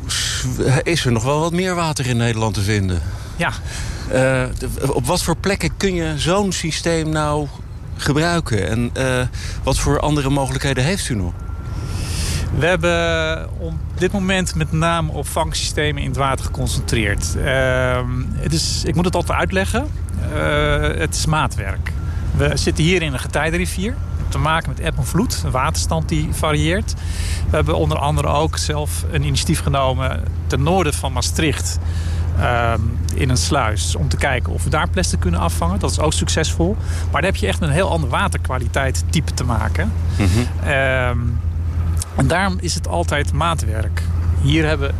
is 0.83 1.05
er 1.05 1.11
nog 1.11 1.23
wel 1.23 1.39
wat 1.39 1.51
meer 1.51 1.75
water 1.75 2.07
in 2.07 2.17
Nederland 2.17 2.53
te 2.53 2.61
vinden? 2.61 3.01
Ja, 3.35 3.51
uh, 4.13 4.43
op 4.87 5.05
wat 5.05 5.23
voor 5.23 5.37
plekken 5.37 5.77
kun 5.77 5.95
je 5.95 6.13
zo'n 6.17 6.51
systeem 6.51 7.09
nou 7.09 7.47
gebruiken? 7.97 8.67
En 8.67 8.91
uh, 8.97 9.21
wat 9.63 9.79
voor 9.79 9.99
andere 9.99 10.29
mogelijkheden 10.29 10.83
heeft 10.83 11.09
u 11.09 11.15
nog? 11.15 11.33
We 12.57 12.65
hebben 12.65 13.49
op 13.59 13.73
dit 13.95 14.11
moment 14.11 14.55
met 14.55 14.71
name 14.71 15.11
op 15.11 15.27
vangsystemen 15.27 16.01
in 16.01 16.07
het 16.07 16.17
water 16.17 16.45
geconcentreerd. 16.45 17.35
Ehm, 17.35 18.07
het 18.35 18.53
is, 18.53 18.83
ik 18.85 18.95
moet 18.95 19.05
het 19.05 19.15
altijd 19.15 19.37
uitleggen. 19.37 19.87
Uh, 20.33 20.81
het 20.81 21.15
is 21.15 21.25
maatwerk. 21.25 21.91
We 22.35 22.51
zitten 22.53 22.83
hier 22.83 23.01
in 23.01 23.13
een 23.13 23.19
getijdenrivier. 23.19 23.95
Te 24.29 24.37
maken 24.37 24.69
met 24.69 24.79
eb 24.79 24.97
en 24.97 25.05
vloed, 25.05 25.41
een 25.45 25.51
waterstand 25.51 26.09
die 26.09 26.29
varieert. 26.31 26.93
We 27.49 27.55
hebben 27.55 27.75
onder 27.75 27.97
andere 27.97 28.27
ook 28.27 28.57
zelf 28.57 29.05
een 29.11 29.23
initiatief 29.23 29.59
genomen 29.59 30.23
ten 30.47 30.63
noorden 30.63 30.93
van 30.93 31.11
Maastricht. 31.13 31.79
Uh, 32.39 32.73
in 33.13 33.29
een 33.29 33.37
sluis 33.37 33.95
om 33.95 34.09
te 34.09 34.17
kijken 34.17 34.53
of 34.53 34.63
we 34.63 34.69
daar 34.69 34.89
plastic 34.89 35.19
kunnen 35.19 35.39
afvangen. 35.39 35.79
Dat 35.79 35.91
is 35.91 35.99
ook 35.99 36.13
succesvol. 36.13 36.75
Maar 37.11 37.21
daar 37.21 37.31
heb 37.31 37.39
je 37.39 37.47
echt 37.47 37.61
een 37.61 37.69
heel 37.69 37.89
ander 37.89 38.09
waterkwaliteit 38.09 39.03
type 39.09 39.33
te 39.33 39.43
maken. 39.43 39.91
Mm 40.17 40.27
-hmm. 40.27 40.69
uh, 40.69 41.07
en 42.15 42.27
daarom 42.27 42.57
is 42.59 42.75
het 42.75 42.87
altijd 42.87 43.33
maatwerk. 43.33 44.01
Hier 44.41 44.65
hebben 44.65 44.87
we 44.87 44.93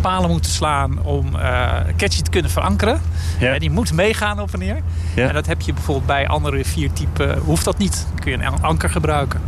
palen 0.00 0.30
moeten 0.30 0.50
slaan 0.50 1.02
om 1.02 1.26
uh, 1.34 1.72
catchy 1.96 2.22
te 2.22 2.30
kunnen 2.30 2.50
verankeren. 2.50 3.00
Ja. 3.38 3.52
En 3.52 3.60
die 3.60 3.70
moet 3.70 3.92
meegaan 3.92 4.40
op 4.40 4.52
en 4.52 4.58
neer. 4.58 4.80
Ja. 5.14 5.28
En 5.28 5.34
dat 5.34 5.46
heb 5.46 5.60
je 5.60 5.72
bijvoorbeeld 5.72 6.06
bij 6.06 6.28
andere 6.28 6.56
riviertypen. 6.56 7.38
Hoeft 7.38 7.64
dat 7.64 7.78
niet. 7.78 8.06
Dan 8.08 8.18
kun 8.18 8.30
je 8.30 8.38
een 8.38 8.62
anker 8.62 8.90
gebruiken. 8.90 9.40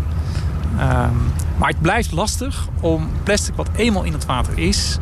Um, 0.73 1.33
maar 1.57 1.69
het 1.69 1.81
blijft 1.81 2.12
lastig 2.12 2.69
om 2.81 3.09
plastic 3.23 3.54
wat 3.54 3.69
eenmaal 3.76 4.02
in 4.02 4.12
het 4.12 4.26
water 4.26 4.59
is... 4.59 4.99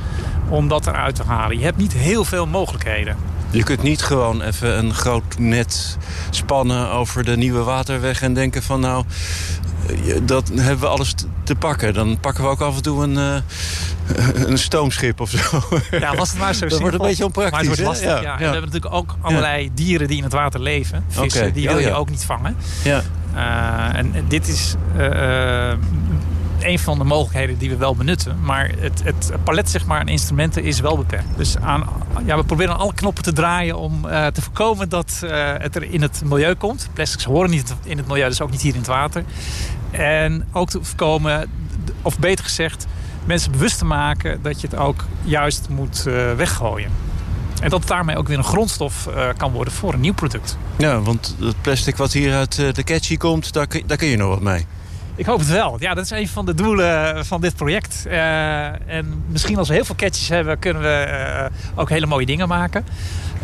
om 0.50 0.68
dat 0.68 0.86
eruit 0.86 1.14
te 1.14 1.22
halen. 1.22 1.58
Je 1.58 1.64
hebt 1.64 1.76
niet 1.76 1.92
heel 1.92 2.24
veel 2.24 2.46
mogelijkheden. 2.46 3.16
Je 3.50 3.62
kunt 3.62 3.82
niet 3.82 4.02
gewoon 4.02 4.42
even 4.42 4.78
een 4.78 4.94
groot 4.94 5.38
net 5.38 5.98
spannen 6.30 6.90
over 6.90 7.24
de 7.24 7.36
nieuwe 7.36 7.62
waterweg... 7.62 8.22
en 8.22 8.34
denken 8.34 8.62
van 8.62 8.80
nou, 8.80 9.04
dat 10.22 10.48
hebben 10.54 10.80
we 10.80 10.86
alles 10.86 11.14
te 11.44 11.54
pakken. 11.54 11.94
Dan 11.94 12.18
pakken 12.20 12.44
we 12.44 12.50
ook 12.50 12.60
af 12.60 12.76
en 12.76 12.82
toe 12.82 13.02
een, 13.02 13.14
uh, 13.16 13.34
een 14.46 14.58
stoomschip 14.58 15.20
of 15.20 15.30
zo. 15.30 15.62
Ja, 15.90 16.14
was 16.14 16.30
het 16.30 16.38
maar 16.38 16.54
zo 16.54 16.68
Dat 16.68 16.80
wordt 16.80 16.94
een 16.94 17.06
beetje 17.06 17.24
onpraktisch. 17.24 17.52
Maar 17.52 17.76
het 17.76 17.80
wordt 17.80 18.00
lastig, 18.00 18.22
ja. 18.22 18.22
ja. 18.22 18.32
En 18.32 18.38
we 18.38 18.44
hebben 18.44 18.64
natuurlijk 18.64 18.94
ook 18.94 19.16
allerlei 19.20 19.70
dieren 19.74 20.08
die 20.08 20.16
in 20.16 20.22
het 20.22 20.32
water 20.32 20.60
leven. 20.60 21.04
Vissen, 21.08 21.40
okay. 21.40 21.52
die 21.52 21.66
wil 21.66 21.76
oh, 21.76 21.82
je 21.82 21.92
ook 21.92 22.10
niet 22.10 22.24
vangen. 22.24 22.56
Ja. 22.84 23.02
Uh, 23.34 23.98
en 23.98 24.24
dit 24.28 24.48
is 24.48 24.74
uh, 24.96 25.72
een 26.64 26.78
van 26.78 26.98
de 26.98 27.04
mogelijkheden 27.04 27.58
die 27.58 27.70
we 27.70 27.76
wel 27.76 27.96
benutten. 27.96 28.40
Maar 28.42 28.70
het, 28.78 29.02
het 29.04 29.32
palet 29.44 29.70
zeg 29.70 29.86
maar, 29.86 30.00
aan 30.00 30.08
instrumenten 30.08 30.62
is 30.62 30.80
wel 30.80 30.96
beperkt. 30.96 31.36
Dus 31.36 31.58
aan, 31.58 31.84
ja, 32.24 32.36
we 32.36 32.44
proberen 32.44 32.78
alle 32.78 32.94
knoppen 32.94 33.22
te 33.22 33.32
draaien 33.32 33.78
om 33.78 34.04
uh, 34.04 34.26
te 34.26 34.42
voorkomen 34.42 34.88
dat 34.88 35.20
uh, 35.24 35.30
het 35.58 35.76
er 35.76 35.82
in 35.82 36.02
het 36.02 36.22
milieu 36.24 36.54
komt. 36.54 36.88
Plastics 36.92 37.24
horen 37.24 37.50
niet 37.50 37.74
in 37.84 37.96
het 37.96 38.06
milieu, 38.06 38.28
dus 38.28 38.40
ook 38.40 38.50
niet 38.50 38.60
hier 38.60 38.72
in 38.72 38.78
het 38.78 38.88
water. 38.88 39.24
En 39.90 40.46
ook 40.52 40.70
te 40.70 40.78
voorkomen, 40.82 41.50
of 42.02 42.18
beter 42.18 42.44
gezegd, 42.44 42.86
mensen 43.24 43.52
bewust 43.52 43.78
te 43.78 43.84
maken 43.84 44.42
dat 44.42 44.60
je 44.60 44.66
het 44.66 44.76
ook 44.76 45.04
juist 45.22 45.68
moet 45.68 46.04
uh, 46.06 46.32
weggooien. 46.32 46.90
En 47.62 47.70
dat 47.70 47.78
het 47.78 47.88
daarmee 47.88 48.16
ook 48.16 48.28
weer 48.28 48.38
een 48.38 48.44
grondstof 48.44 49.08
kan 49.36 49.52
worden 49.52 49.72
voor 49.72 49.92
een 49.92 50.00
nieuw 50.00 50.14
product. 50.14 50.56
Ja, 50.76 51.00
want 51.00 51.36
het 51.40 51.62
plastic 51.62 51.96
wat 51.96 52.12
hier 52.12 52.34
uit 52.34 52.54
de 52.74 52.84
catchy 52.84 53.16
komt, 53.16 53.52
daar, 53.52 53.66
daar 53.86 53.96
kun 53.96 54.08
je 54.08 54.16
nog 54.16 54.28
wat 54.28 54.40
mee. 54.40 54.66
Ik 55.14 55.26
hoop 55.26 55.38
het 55.38 55.48
wel. 55.48 55.76
Ja, 55.78 55.94
dat 55.94 56.04
is 56.04 56.10
een 56.10 56.28
van 56.28 56.46
de 56.46 56.54
doelen 56.54 57.26
van 57.26 57.40
dit 57.40 57.56
project. 57.56 58.04
Uh, 58.06 58.90
en 58.90 59.24
misschien 59.26 59.58
als 59.58 59.68
we 59.68 59.74
heel 59.74 59.84
veel 59.84 59.94
catches 59.94 60.28
hebben, 60.28 60.58
kunnen 60.58 60.82
we 60.82 61.06
uh, 61.08 61.78
ook 61.78 61.88
hele 61.88 62.06
mooie 62.06 62.26
dingen 62.26 62.48
maken. 62.48 62.86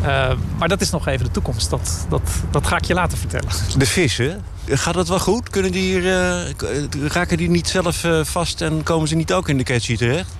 Uh, 0.01 0.31
maar 0.57 0.67
dat 0.67 0.81
is 0.81 0.89
nog 0.89 1.07
even 1.07 1.25
de 1.25 1.31
toekomst. 1.31 1.69
Dat, 1.69 2.05
dat, 2.09 2.21
dat 2.51 2.67
ga 2.67 2.77
ik 2.77 2.85
je 2.85 2.93
later 2.93 3.17
vertellen. 3.17 3.49
De 3.77 3.85
vissen, 3.85 4.43
gaat 4.67 4.93
dat 4.93 5.07
wel 5.07 5.19
goed? 5.19 5.49
Kunnen 5.49 5.71
die 5.71 5.99
hier, 5.99 6.03
raken 7.07 7.37
die 7.37 7.49
niet 7.49 7.67
zelf 7.67 8.05
vast 8.21 8.61
en 8.61 8.83
komen 8.83 9.07
ze 9.07 9.15
niet 9.15 9.33
ook 9.33 9.49
in 9.49 9.57
de 9.57 9.63
catchy 9.63 9.97
terecht? 9.97 10.35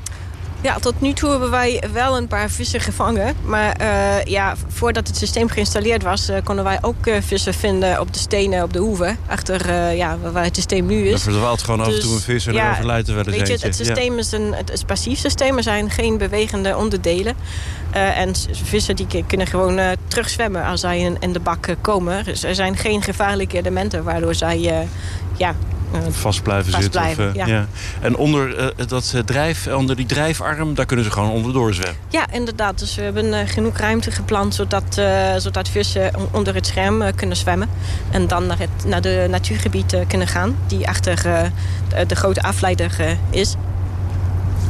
Ja, 0.61 0.79
tot 0.79 1.01
nu 1.01 1.13
toe 1.13 1.29
hebben 1.29 1.49
wij 1.49 1.83
wel 1.93 2.17
een 2.17 2.27
paar 2.27 2.49
vissen 2.49 2.79
gevangen. 2.79 3.35
Maar 3.45 3.81
uh, 3.81 4.23
ja, 4.23 4.55
voordat 4.67 5.07
het 5.07 5.17
systeem 5.17 5.49
geïnstalleerd 5.49 6.03
was... 6.03 6.29
Uh, 6.29 6.37
konden 6.43 6.63
wij 6.63 6.77
ook 6.81 7.05
uh, 7.05 7.15
vissen 7.19 7.53
vinden 7.53 7.99
op 7.99 8.13
de 8.13 8.19
stenen 8.19 8.63
op 8.63 8.73
de 8.73 8.79
hoeven. 8.79 9.17
Achter 9.27 9.91
ja, 9.93 10.17
waar 10.17 10.43
het 10.43 10.55
systeem 10.55 10.85
nu 10.85 11.03
is. 11.03 11.09
Dan 11.11 11.19
verdwaalt 11.19 11.61
gewoon 11.61 11.79
dus, 11.79 11.87
af 11.87 11.93
en 11.93 12.01
toe 12.01 12.13
een 12.13 12.21
vis 12.21 12.47
en 12.47 12.53
ja, 12.53 12.71
overlijdt 12.71 13.07
er 13.07 13.15
wel 13.15 13.25
eens 13.25 13.35
weet 13.35 13.47
je, 13.47 13.53
Het, 13.53 13.63
het 13.63 13.75
systeem 13.75 14.13
ja. 14.13 14.19
is 14.19 14.31
een 14.31 14.53
het 14.53 14.71
is 14.71 14.83
passief 14.83 15.19
systeem. 15.19 15.57
Er 15.57 15.63
zijn 15.63 15.89
geen 15.89 16.17
bewegende 16.17 16.77
onderdelen. 16.77 17.35
en 17.91 18.33
vissen 18.51 18.95
die 18.95 19.23
kunnen 19.27 19.47
gewoon 19.47 19.79
terugzwemmen 20.07 20.65
als 20.65 20.79
zij 20.79 20.99
in, 20.99 21.17
in 21.19 21.33
de 21.33 21.39
bak 21.39 21.75
komen. 21.81 22.23
Dus 22.23 22.43
er 22.43 22.55
zijn 22.55 22.77
geen 22.77 23.01
gevaarlijke 23.01 23.57
elementen 23.57 24.03
waardoor 24.03 24.35
zij 24.35 24.87
ja, 25.37 25.55
vast 26.09 26.43
blijven 26.43 26.71
vast 26.71 26.83
zitten. 26.83 27.01
Blijven, 27.01 27.29
of, 27.29 27.35
ja. 27.35 27.45
ja. 27.45 27.65
En 28.01 28.15
onder, 28.15 28.59
uh, 28.59 28.87
dat, 28.87 29.11
uh, 29.15 29.21
drijf, 29.21 29.67
onder 29.67 29.95
die 29.95 30.05
drijfarm, 30.05 30.73
daar 30.73 30.85
kunnen 30.85 31.05
ze 31.05 31.11
gewoon 31.11 31.29
onderdoor 31.29 31.73
zwemmen? 31.73 31.97
Ja, 32.09 32.31
inderdaad. 32.31 32.79
Dus 32.79 32.95
we 32.95 33.01
hebben 33.01 33.25
uh, 33.25 33.39
genoeg 33.45 33.77
ruimte 33.77 34.11
gepland... 34.11 34.55
zodat, 34.55 35.01
zodat 35.37 35.69
vissen 35.69 36.11
onder 36.31 36.55
het 36.55 36.67
scherm 36.67 37.15
kunnen 37.15 37.37
zwemmen. 37.37 37.69
En 38.11 38.27
dan 38.27 38.47
naar, 38.47 38.59
het, 38.59 38.85
naar 38.85 39.01
de 39.01 39.27
natuurgebied 39.29 39.95
kunnen 40.07 40.27
gaan... 40.27 40.55
die 40.67 40.87
achter 40.87 41.21
de, 41.87 42.05
de, 42.05 42.15
grote 42.15 42.41
afleider 42.41 43.17
is. 43.29 43.55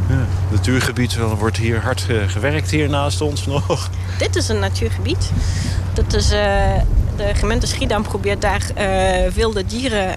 Ja, 0.10 0.26
natuurgebied 0.52 1.18
wordt 1.18 1.58
hier 1.58 1.82
hard 1.82 2.06
gewerkt 2.28 2.72
hier 2.72 2.90
naast 2.90 3.22
ons 3.22 3.46
nog. 3.46 3.90
Dit 4.18 4.36
is 4.36 4.48
een 4.48 4.60
natuurgebied. 4.60 5.32
Dat 5.94 6.14
is, 6.14 6.28
de 6.28 7.32
gemeente 7.34 7.68
Schiedam 7.68 8.04
probeert 8.04 8.42
daar 8.42 8.62
wilde 9.34 9.66
dieren 9.66 10.16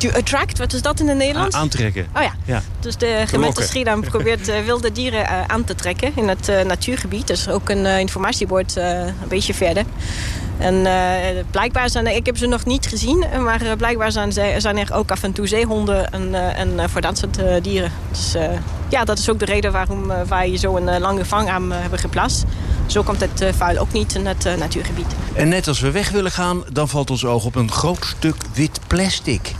To 0.00 0.10
attract, 0.10 0.58
wat 0.58 0.72
is 0.72 0.82
dat 0.82 1.00
in 1.00 1.08
het 1.08 1.16
Nederlands? 1.16 1.56
Aantrekken. 1.56 2.06
Oh 2.16 2.22
ja. 2.22 2.32
ja. 2.44 2.62
Dus 2.80 2.96
de 2.96 3.22
gemeente 3.26 3.62
Schiedam 3.62 4.00
probeert 4.10 4.48
uh, 4.48 4.64
wilde 4.64 4.92
dieren 4.92 5.20
uh, 5.20 5.44
aan 5.46 5.64
te 5.64 5.74
trekken 5.74 6.12
in 6.14 6.28
het 6.28 6.48
uh, 6.48 6.62
natuurgebied. 6.62 7.26
Dus 7.26 7.48
ook 7.48 7.68
een 7.68 7.86
informatiebord 7.86 8.76
een 8.76 9.14
beetje 9.28 9.54
verder. 9.54 9.84
En 10.58 10.86
blijkbaar 11.50 11.90
zijn 11.90 12.06
er, 12.06 12.14
ik 12.14 12.26
heb 12.26 12.36
ze 12.36 12.46
nog 12.46 12.64
niet 12.64 12.86
gezien, 12.86 13.24
maar 13.42 13.76
blijkbaar 13.76 14.12
zijn, 14.12 14.32
zijn 14.32 14.78
er 14.78 14.92
ook 14.92 15.10
af 15.10 15.22
en 15.22 15.32
toe 15.32 15.46
zeehonden 15.46 16.12
en, 16.12 16.54
en 16.54 16.90
voor 16.90 17.00
dat 17.00 17.18
soort 17.18 17.64
dieren. 17.64 17.92
Dus 18.10 18.34
ja, 18.88 19.04
dat 19.04 19.18
is 19.18 19.30
ook 19.30 19.38
de 19.38 19.44
reden 19.44 19.72
waarom 19.72 20.12
wij 20.28 20.56
zo 20.56 20.76
een 20.76 21.00
lange 21.00 21.24
vangarm 21.24 21.70
hebben 21.72 21.98
geplaatst. 21.98 22.44
Zo 22.86 23.02
komt 23.02 23.20
het 23.20 23.44
vuil 23.56 23.78
ook 23.78 23.92
niet 23.92 24.14
in 24.14 24.26
het 24.26 24.44
natuurgebied. 24.58 25.14
En 25.32 25.48
net 25.48 25.68
als 25.68 25.80
we 25.80 25.90
weg 25.90 26.10
willen 26.10 26.32
gaan, 26.32 26.64
dan 26.72 26.88
valt 26.88 27.10
ons 27.10 27.24
oog 27.24 27.44
op 27.44 27.54
een 27.54 27.70
groot 27.70 28.14
stuk 28.18 28.36
wit 28.54 28.80
plastic. 28.86 29.54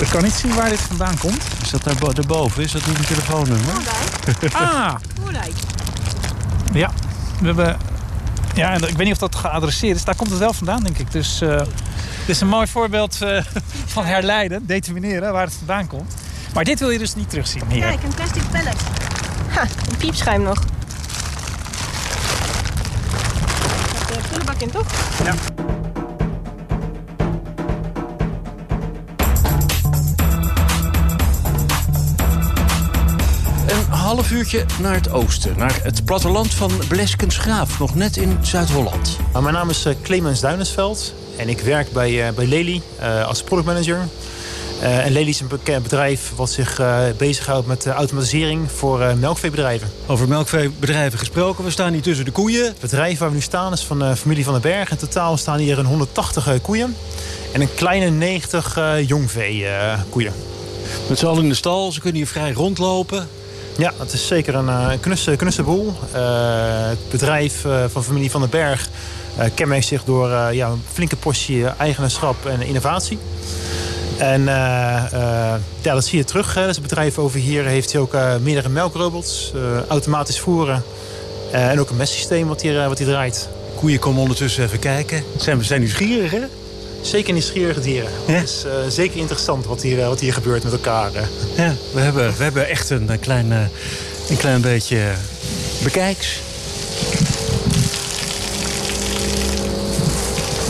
Ik 0.00 0.08
kan 0.08 0.22
niet 0.22 0.32
zien 0.32 0.54
waar 0.54 0.68
dit 0.68 0.80
vandaan 0.80 1.18
komt. 1.18 1.42
Is 1.62 1.70
dat 1.70 1.84
daar 1.84 2.14
daarboven? 2.14 2.62
Is 2.62 2.72
dat 2.72 2.86
niet 2.86 2.98
een 2.98 3.04
telefoonnummer? 3.04 3.74
ah! 4.52 4.94
Ja, 6.72 6.90
we 7.40 7.46
hebben... 7.46 7.78
Ja, 8.54 8.72
en 8.72 8.88
ik 8.88 8.96
weet 8.96 9.06
niet 9.06 9.12
of 9.12 9.18
dat 9.18 9.34
geadresseerd 9.34 9.96
is. 9.96 10.04
Daar 10.04 10.16
komt 10.16 10.30
het 10.30 10.38
wel 10.38 10.52
vandaan, 10.52 10.82
denk 10.82 10.98
ik. 10.98 11.12
Dus 11.12 11.42
uh, 11.42 11.58
dit 11.58 11.68
is 12.26 12.40
een 12.40 12.48
mooi 12.48 12.66
voorbeeld 12.66 13.18
uh, 13.22 13.42
van 13.94 14.04
herleiden, 14.04 14.66
determineren 14.66 15.32
waar 15.32 15.44
het 15.44 15.54
vandaan 15.54 15.86
komt. 15.86 16.14
Maar 16.54 16.64
dit 16.64 16.78
wil 16.78 16.90
je 16.90 16.98
dus 16.98 17.14
niet 17.14 17.30
terugzien 17.30 17.62
hier. 17.68 17.80
Kijk, 17.80 18.02
een 18.02 18.14
plastic 18.14 18.42
pellet. 18.50 18.76
Ha, 19.48 19.62
een 19.62 19.96
piepschuim 19.96 20.42
nog. 20.42 20.58
Dat 24.08 24.08
de 24.08 24.20
prullenbak 24.28 24.60
in, 24.60 24.70
toch? 24.70 24.86
Ja. 25.24 25.34
Half 34.20 34.32
uurtje 34.32 34.64
naar 34.80 34.94
het 34.94 35.10
oosten. 35.10 35.58
Naar 35.58 35.80
het 35.82 36.04
platteland 36.04 36.54
van 36.54 36.72
Bleskensgraaf, 36.88 37.78
nog 37.78 37.94
net 37.94 38.16
in 38.16 38.38
Zuid-Holland. 38.42 39.16
Nou, 39.32 39.42
mijn 39.42 39.54
naam 39.54 39.70
is 39.70 39.86
uh, 39.86 39.94
Clemens 40.02 40.40
Duinesveld 40.40 41.14
en 41.36 41.48
ik 41.48 41.60
werk 41.60 41.92
bij, 41.92 42.28
uh, 42.28 42.34
bij 42.34 42.46
Lely 42.46 42.82
uh, 43.00 43.26
als 43.26 43.42
productmanager. 43.42 44.08
Uh, 44.82 45.04
en 45.04 45.12
Lely 45.12 45.28
is 45.28 45.40
een 45.40 45.48
bedrijf 45.82 46.32
wat 46.36 46.50
zich 46.50 46.80
uh, 46.80 46.98
bezighoudt 47.16 47.66
met 47.66 47.86
uh, 47.86 47.92
automatisering 47.92 48.70
voor 48.70 48.98
melkveebedrijven. 49.20 49.88
Over 50.06 50.28
melkveebedrijven 50.28 51.18
gesproken, 51.18 51.64
we 51.64 51.70
staan 51.70 51.92
hier 51.92 52.02
tussen 52.02 52.24
de 52.24 52.30
koeien. 52.30 52.64
Het 52.64 52.80
bedrijf 52.80 53.18
waar 53.18 53.28
we 53.28 53.34
nu 53.34 53.40
staan 53.40 53.72
is 53.72 53.84
van 53.84 53.98
de 53.98 54.16
familie 54.16 54.44
van 54.44 54.52
den 54.52 54.62
Berg. 54.62 54.90
In 54.90 54.96
totaal 54.96 55.36
staan 55.36 55.58
hier 55.58 55.78
een 55.78 55.86
180 55.86 56.60
koeien 56.62 56.96
en 57.52 57.60
een 57.60 57.74
kleine 57.74 58.10
90 58.10 58.78
jongvee 59.06 59.66
koeien. 60.10 60.32
Met 61.08 61.18
z'n 61.18 61.26
allen 61.26 61.42
in 61.42 61.48
de 61.48 61.54
stal, 61.54 61.92
ze 61.92 62.00
kunnen 62.00 62.18
hier 62.18 62.28
vrij 62.28 62.52
rondlopen. 62.52 63.28
Ja, 63.80 63.92
het 63.96 64.12
is 64.12 64.26
zeker 64.26 64.54
een, 64.54 64.68
een 64.68 65.00
knusse, 65.00 65.36
knusse 65.36 65.62
boel. 65.62 65.86
Uh, 66.14 66.88
het 66.88 67.10
bedrijf 67.10 67.64
uh, 67.64 67.84
van 67.88 68.04
familie 68.04 68.30
Van 68.30 68.40
den 68.40 68.50
Berg 68.50 68.88
uh, 69.38 69.44
kenmerkt 69.54 69.86
zich 69.86 70.04
door 70.04 70.28
ja, 70.52 70.68
een 70.68 70.82
flinke 70.92 71.16
portie 71.16 71.66
eigenaarschap 71.66 72.46
en 72.46 72.62
innovatie. 72.62 73.18
En 74.18 74.44
ja, 74.44 75.58
dat 75.82 76.04
zie 76.04 76.18
je 76.18 76.24
terug. 76.24 76.54
Hè. 76.54 76.66
Dus 76.66 76.76
het 76.76 76.86
bedrijf 76.86 77.18
over 77.18 77.40
hier 77.40 77.64
heeft 77.64 77.96
ook 77.96 78.16
meerdere 78.40 78.68
melkrobots, 78.68 79.52
automatisch 79.88 80.40
voeren 80.40 80.82
en 81.52 81.80
ook 81.80 81.90
een 81.90 81.96
messysteem 81.96 82.48
wat 82.48 82.62
hier, 82.62 82.88
wat 82.88 82.98
hier 82.98 83.06
draait. 83.08 83.48
Koeien 83.76 83.98
komen 83.98 84.20
ondertussen 84.20 84.64
even 84.64 84.78
kijken. 84.78 85.24
Zijn, 85.36 85.58
we 85.58 85.64
zijn 85.64 85.80
nieuwsgierig, 85.80 86.30
hè? 86.30 86.44
Zeker 87.00 87.32
nieuwsgierige 87.32 87.80
dieren. 87.80 88.10
Ja? 88.26 88.32
Het 88.32 88.48
is 88.48 88.64
eh, 88.64 88.72
zeker 88.88 89.18
interessant 89.18 89.66
wat 89.66 89.82
hier, 89.82 90.00
eh, 90.00 90.08
wat 90.08 90.20
hier 90.20 90.32
gebeurt 90.32 90.62
met 90.62 90.72
elkaar. 90.72 91.10
Ja, 91.56 91.74
we 91.92 92.00
hebben, 92.00 92.36
we 92.36 92.42
hebben 92.42 92.68
echt 92.68 92.90
een, 92.90 93.10
een 93.10 93.20
klein, 93.20 93.52
eh, 93.52 93.58
een 94.28 94.36
klein 94.36 94.60
beetje 94.60 95.12
bekijks. 95.82 96.38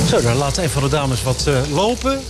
Zo, 0.08 0.20
dan 0.20 0.36
laat 0.36 0.56
een 0.56 0.70
van 0.70 0.82
de 0.82 0.88
dames 0.88 1.22
wat 1.22 1.46
lopen. 1.72 2.20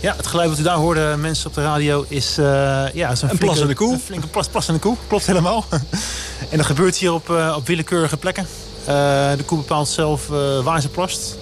Ja, 0.00 0.14
het 0.16 0.26
geluid 0.26 0.48
wat 0.48 0.58
u 0.58 0.62
daar 0.62 0.76
hoorde, 0.76 1.16
mensen 1.18 1.46
op 1.46 1.54
de 1.54 1.62
radio, 1.62 2.04
is, 2.08 2.34
ja, 2.36 3.10
is 3.10 3.22
een, 3.22 3.30
Een 3.30 3.36
flinke, 3.36 3.74
koe. 3.74 3.92
Een 3.92 4.00
flinke 4.00 4.26
plas, 4.26 4.48
plassende 4.48 4.80
koe, 4.80 4.96
klopt 5.08 5.26
helemaal. 5.26 5.64
en 6.50 6.56
dat 6.56 6.66
gebeurt 6.66 6.96
hier 6.96 7.12
op, 7.12 7.30
op 7.56 7.66
willekeurige 7.66 8.16
plekken. 8.16 8.46
De 9.36 9.42
koe 9.46 9.58
bepaalt 9.58 9.88
zelf 9.88 10.26
waar 10.62 10.80
ze 10.80 10.88
plast. 10.88 11.36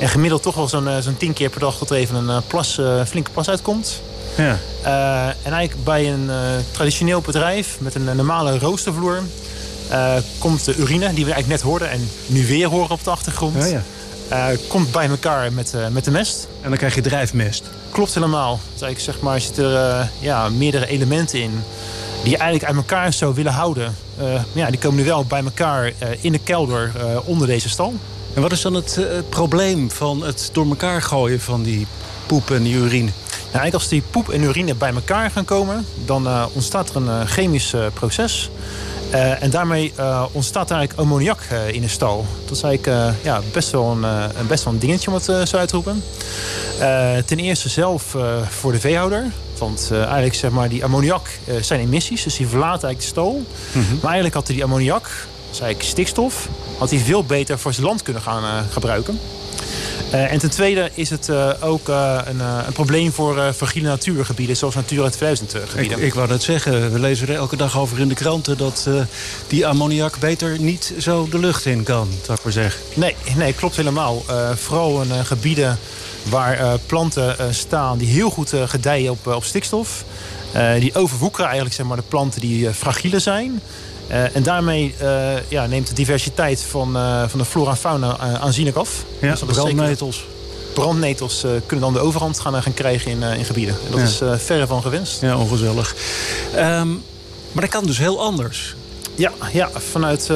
En 0.00 0.08
gemiddeld 0.08 0.42
toch 0.42 0.54
wel 0.54 0.68
zo'n 0.68 0.88
eh, 0.88 0.98
zo'n 0.98 1.16
tien 1.16 1.32
keer 1.32 1.50
per 1.50 1.60
dag 1.60 1.78
dat 1.78 1.90
er 1.90 1.96
even 1.96 2.16
een 2.16 2.28
eh, 2.28 2.38
plas, 2.46 2.78
eh, 2.78 3.04
flinke 3.04 3.30
plas 3.30 3.48
uitkomt. 3.48 4.00
Ja. 4.36 4.58
En 5.42 5.52
eigenlijk 5.52 5.84
bij 5.84 6.12
een 6.12 6.30
traditioneel 6.70 7.20
bedrijf 7.20 7.76
met 7.80 7.94
een 7.94 8.16
normale 8.16 8.58
roostervloer... 8.58 9.22
komt 10.38 10.64
de 10.64 10.76
urine, 10.76 11.14
die 11.14 11.24
we 11.24 11.32
eigenlijk 11.32 11.46
net 11.46 11.60
hoorden 11.60 11.90
en 11.90 12.08
nu 12.26 12.46
weer 12.46 12.68
horen 12.68 12.90
op 12.90 13.04
de 13.04 13.10
achtergrond... 13.10 13.54
Ja, 13.54 13.66
ja. 13.66 13.82
eh, 14.28 14.58
komt 14.68 14.92
bij 14.92 15.08
elkaar 15.08 15.52
met, 15.52 15.74
met 15.90 16.04
de 16.04 16.10
mest. 16.10 16.46
En 16.60 16.68
dan 16.68 16.78
krijg 16.78 16.94
je 16.94 17.00
drijfmest. 17.00 17.64
Klopt 17.90 18.14
helemaal. 18.14 18.60
Dus 18.72 18.82
eigenlijk, 18.82 19.00
zeg 19.00 19.20
maar, 19.20 19.34
er 19.34 19.40
zitten 19.40 20.10
ja, 20.20 20.48
meerdere 20.48 20.86
elementen 20.86 21.40
in 21.40 21.62
die 22.22 22.30
je 22.30 22.38
eigenlijk 22.38 22.64
uit 22.64 22.76
elkaar 22.76 23.12
zou 23.12 23.34
willen 23.34 23.52
houden. 23.52 23.96
Ja, 24.52 24.70
die 24.70 24.78
komen 24.78 24.98
nu 24.98 25.04
wel 25.04 25.24
bij 25.24 25.42
elkaar 25.44 25.92
in 26.20 26.32
de 26.32 26.38
kelder 26.38 26.92
onder 27.24 27.46
deze 27.46 27.68
stal. 27.68 27.94
En 28.34 28.42
wat 28.42 28.52
is 28.52 28.60
dan 28.60 28.74
het 28.74 28.96
eh, 28.96 29.04
probleem 29.28 29.90
van 29.90 30.24
het 30.24 30.50
door 30.52 30.66
elkaar 30.66 31.02
gooien 31.02 31.40
van 31.40 31.62
die 31.62 31.86
poep 32.26 32.50
en 32.50 32.62
die 32.62 32.74
urine? 32.74 33.10
Nou, 33.10 33.62
eigenlijk 33.62 33.74
als 33.74 33.88
die 33.88 34.02
poep 34.10 34.28
en 34.28 34.42
urine 34.42 34.74
bij 34.74 34.92
elkaar 34.94 35.30
gaan 35.30 35.44
komen, 35.44 35.86
dan 36.04 36.26
eh, 36.26 36.46
ontstaat 36.52 36.90
er 36.90 36.96
een 36.96 37.08
eh, 37.08 37.26
chemisch 37.26 37.74
proces. 37.92 38.50
En 39.40 39.50
daarmee 39.50 39.92
ontstaat 40.32 40.70
er 40.70 40.76
eigenlijk 40.76 41.08
ammoniak 41.08 41.38
in 41.72 41.80
de 41.80 41.88
stal. 41.88 42.26
Dat 42.44 42.56
is 42.56 42.62
eigenlijk 42.62 43.14
ja, 43.22 43.40
best, 43.52 43.70
wel 43.70 43.90
een, 43.90 44.02
een 44.02 44.46
best 44.46 44.64
wel 44.64 44.72
een 44.72 44.78
dingetje 44.78 45.10
om 45.10 45.14
het 45.14 45.48
zo 45.48 45.56
uit 45.56 45.68
te 45.68 45.74
roepen. 45.74 46.02
Ten 47.26 47.38
eerste 47.38 47.68
zelf 47.68 48.16
voor 48.48 48.72
de 48.72 48.80
veehouder. 48.80 49.24
Want 49.58 49.88
eigenlijk 49.92 50.34
zeg 50.34 50.50
maar, 50.50 50.68
die 50.68 50.84
ammoniak 50.84 51.38
zijn 51.60 51.80
emissies, 51.80 52.22
dus 52.22 52.36
die 52.36 52.46
verlaten 52.46 52.88
eigenlijk 52.88 53.00
de 53.00 53.20
stal. 53.20 53.42
Maar 53.72 54.10
eigenlijk 54.10 54.34
had 54.34 54.46
die 54.46 54.64
ammoniak, 54.64 55.02
dat 55.02 55.52
is 55.52 55.60
eigenlijk 55.60 55.90
stikstof, 55.90 56.48
had 56.78 56.90
hij 56.90 56.98
veel 56.98 57.24
beter 57.24 57.58
voor 57.58 57.72
zijn 57.72 57.86
land 57.86 58.02
kunnen 58.02 58.22
gaan 58.22 58.44
eh, 58.44 58.72
gebruiken. 58.72 59.20
Eh, 60.10 60.32
en 60.32 60.38
ten 60.38 60.50
tweede 60.50 60.90
is 60.94 61.10
het 61.10 61.28
eh, 61.28 61.50
ook 61.60 61.88
een, 61.88 62.40
een 62.40 62.72
probleem 62.72 63.12
voor 63.12 63.52
fragiele 63.56 63.88
natuurgebieden, 63.88 64.56
zoals 64.56 64.74
Natura 64.74 65.08
2000 65.08 65.56
gebieden. 65.66 65.98
Ik, 65.98 66.04
ik 66.04 66.14
wou 66.14 66.28
net 66.28 66.42
zeggen, 66.42 66.92
we 66.92 66.98
lezen 66.98 67.28
er 67.28 67.34
elke 67.34 67.56
dag 67.56 67.78
over 67.78 68.00
in 68.00 68.08
de 68.08 68.14
kranten... 68.14 68.58
dat 68.58 68.88
die 69.46 69.66
ammoniak 69.66 70.18
beter 70.18 70.60
niet 70.60 70.92
zo 70.98 71.28
de 71.30 71.38
lucht 71.38 71.66
in 71.66 71.82
kan, 71.82 72.08
zou 72.22 72.38
ik 72.38 72.44
maar 72.44 72.52
zeggen. 72.52 72.80
Nee, 72.94 73.16
nee 73.36 73.52
klopt 73.52 73.76
helemaal. 73.76 74.24
Vooral 74.54 75.02
in 75.02 75.24
gebieden 75.24 75.78
waar 76.28 76.78
planten 76.86 77.54
staan 77.54 77.98
die 77.98 78.08
heel 78.08 78.30
goed 78.30 78.52
gedijen 78.66 79.10
op, 79.10 79.26
op 79.26 79.44
stikstof. 79.44 80.04
Die 80.78 80.94
overwoekeren 80.94 81.46
eigenlijk 81.46 81.76
zeg 81.76 81.86
maar, 81.86 81.96
de 81.96 82.02
planten 82.08 82.40
die 82.40 82.68
eh, 82.68 82.74
fragiele 82.74 83.18
zijn. 83.18 83.60
Eh, 84.06 84.36
en 84.36 84.42
daarmee 84.42 84.94
eh, 84.98 85.08
ja, 85.48 85.66
neemt 85.66 85.88
de 85.88 85.94
diversiteit 85.94 86.62
van, 86.62 86.96
eh, 86.96 87.22
van 87.28 87.38
de 87.38 87.44
flora 87.44 87.70
en 87.70 87.76
fauna 87.76 88.18
aanzienlijk 88.18 88.76
af. 88.76 89.04
Ja, 89.20 89.30
Dus 89.30 89.30
is 89.42 89.46
zeker- 89.48 89.54
brandnetels. 89.74 90.24
Brandnetels 90.74 91.44
kunnen 91.66 91.84
dan 91.84 91.92
de 91.92 91.98
overhand 91.98 92.40
gaan, 92.40 92.62
gaan 92.62 92.74
krijgen 92.74 93.10
in, 93.10 93.22
in 93.22 93.44
gebieden. 93.44 93.74
En 93.84 93.90
dat 93.90 94.18
Ja. 94.18 94.32
is 94.32 94.42
verre 94.44 94.66
van 94.66 94.82
gewenst. 94.82 95.20
Ja, 95.20 95.36
ongezellig. 95.36 95.94
Ehm, 96.54 96.88
maar 97.52 97.62
dat 97.62 97.68
kan 97.68 97.86
dus 97.86 97.98
heel 97.98 98.20
anders. 98.22 98.74
Ja, 99.14 99.32
ja 99.52 99.70
vanuit 99.90 100.28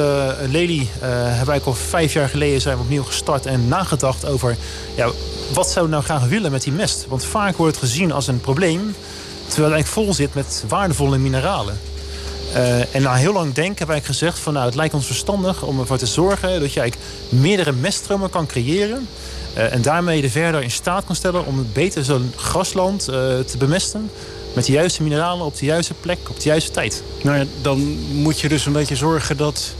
Lely 0.51 0.87
hebben 0.99 1.45
wij 1.45 1.61
al 1.63 1.73
vijf 1.73 2.13
jaar 2.13 2.29
geleden 2.29 2.61
zijn 2.61 2.75
we 2.77 2.81
opnieuw 2.83 3.03
gestart 3.03 3.45
en 3.45 3.67
nagedacht 3.67 4.25
over 4.25 4.57
ja, 4.95 5.09
wat 5.53 5.69
zouden 5.69 5.83
we 5.83 5.89
nou 5.89 6.03
graag 6.03 6.29
willen 6.29 6.51
met 6.51 6.63
die 6.63 6.73
mest. 6.73 7.05
Want 7.07 7.23
vaak 7.25 7.57
wordt 7.57 7.75
het 7.75 7.85
gezien 7.89 8.11
als 8.11 8.27
een 8.27 8.41
probleem, 8.41 8.95
terwijl 9.47 9.71
het 9.71 9.73
eigenlijk 9.73 9.87
vol 9.87 10.13
zit 10.13 10.33
met 10.33 10.63
waardevolle 10.67 11.17
mineralen. 11.17 11.79
Eh, 12.53 12.95
en 12.95 13.01
na 13.01 13.13
heel 13.13 13.33
lang 13.33 13.53
denken 13.53 13.77
hebben 13.77 13.95
wij 13.95 14.05
gezegd 14.05 14.39
van 14.39 14.53
nou 14.53 14.65
het 14.65 14.75
lijkt 14.75 14.93
ons 14.93 15.05
verstandig 15.05 15.63
om 15.63 15.79
ervoor 15.79 15.97
te 15.97 16.05
zorgen 16.05 16.59
dat 16.59 16.73
je 16.73 16.79
eigenlijk 16.79 17.11
meerdere 17.29 17.71
meststromen 17.71 18.29
kan 18.29 18.45
creëren. 18.45 19.07
eh, 19.53 19.73
en 19.73 19.81
daarmee 19.81 20.21
de 20.21 20.29
verder 20.29 20.61
in 20.61 20.71
staat 20.71 21.05
kan 21.05 21.15
stellen 21.15 21.45
om 21.45 21.67
beter 21.73 22.03
zo'n 22.03 22.33
grasland 22.35 23.07
eh, 23.07 23.15
te 23.39 23.57
bemesten. 23.57 24.11
Met 24.53 24.65
de 24.65 24.71
juiste 24.71 25.03
mineralen 25.03 25.45
op 25.45 25.57
de 25.57 25.65
juiste 25.65 25.93
plek, 25.93 26.17
op 26.29 26.39
de 26.39 26.49
juiste 26.49 26.71
tijd. 26.71 27.03
Nou 27.23 27.37
ja, 27.37 27.45
dan 27.61 27.79
moet 28.11 28.39
je 28.39 28.49
dus 28.49 28.65
een 28.65 28.73
beetje 28.73 28.95
zorgen 28.95 29.37
dat 29.37 29.73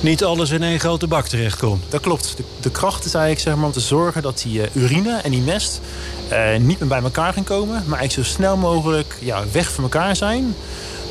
niet 0.00 0.24
alles 0.24 0.50
in 0.50 0.62
één 0.62 0.80
grote 0.80 1.06
bak 1.06 1.26
terechtkomt. 1.26 1.84
Dat 1.88 2.00
klopt. 2.00 2.34
De, 2.36 2.42
de 2.60 2.70
kracht 2.70 3.04
is 3.04 3.14
eigenlijk 3.14 3.44
zeg 3.44 3.54
maar, 3.56 3.64
om 3.64 3.72
te 3.72 3.80
zorgen 3.80 4.22
dat 4.22 4.42
die 4.42 4.60
urine 4.72 5.16
en 5.16 5.30
die 5.30 5.40
mest 5.40 5.80
niet 6.60 6.78
meer 6.78 6.88
bij 6.88 7.02
elkaar 7.02 7.32
gaan 7.32 7.44
komen. 7.44 7.82
Maar 7.86 7.98
eigenlijk 7.98 8.28
zo 8.28 8.34
snel 8.34 8.56
mogelijk 8.56 9.16
ja, 9.20 9.44
weg 9.52 9.72
van 9.72 9.84
elkaar 9.84 10.16
zijn. 10.16 10.54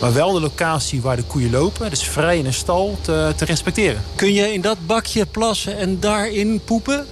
Maar 0.02 0.14
wel 0.14 0.32
de 0.32 0.40
locatie 0.40 1.02
waar 1.02 1.16
de 1.16 1.24
koeien 1.24 1.52
lopen, 1.52 1.90
dus 1.90 2.04
vrij 2.04 2.38
in 2.38 2.46
een 2.46 2.54
stal, 2.54 2.98
te, 3.02 3.34
te 3.36 3.46
respecteren. 3.46 4.02
Kun 4.16 4.34
je 4.34 4.54
in 4.54 4.62
dat 4.62 4.78
bakje 4.88 5.26
plassen 5.26 5.78
en 5.78 6.00
daarin 6.00 6.62
poepen? 6.66 7.06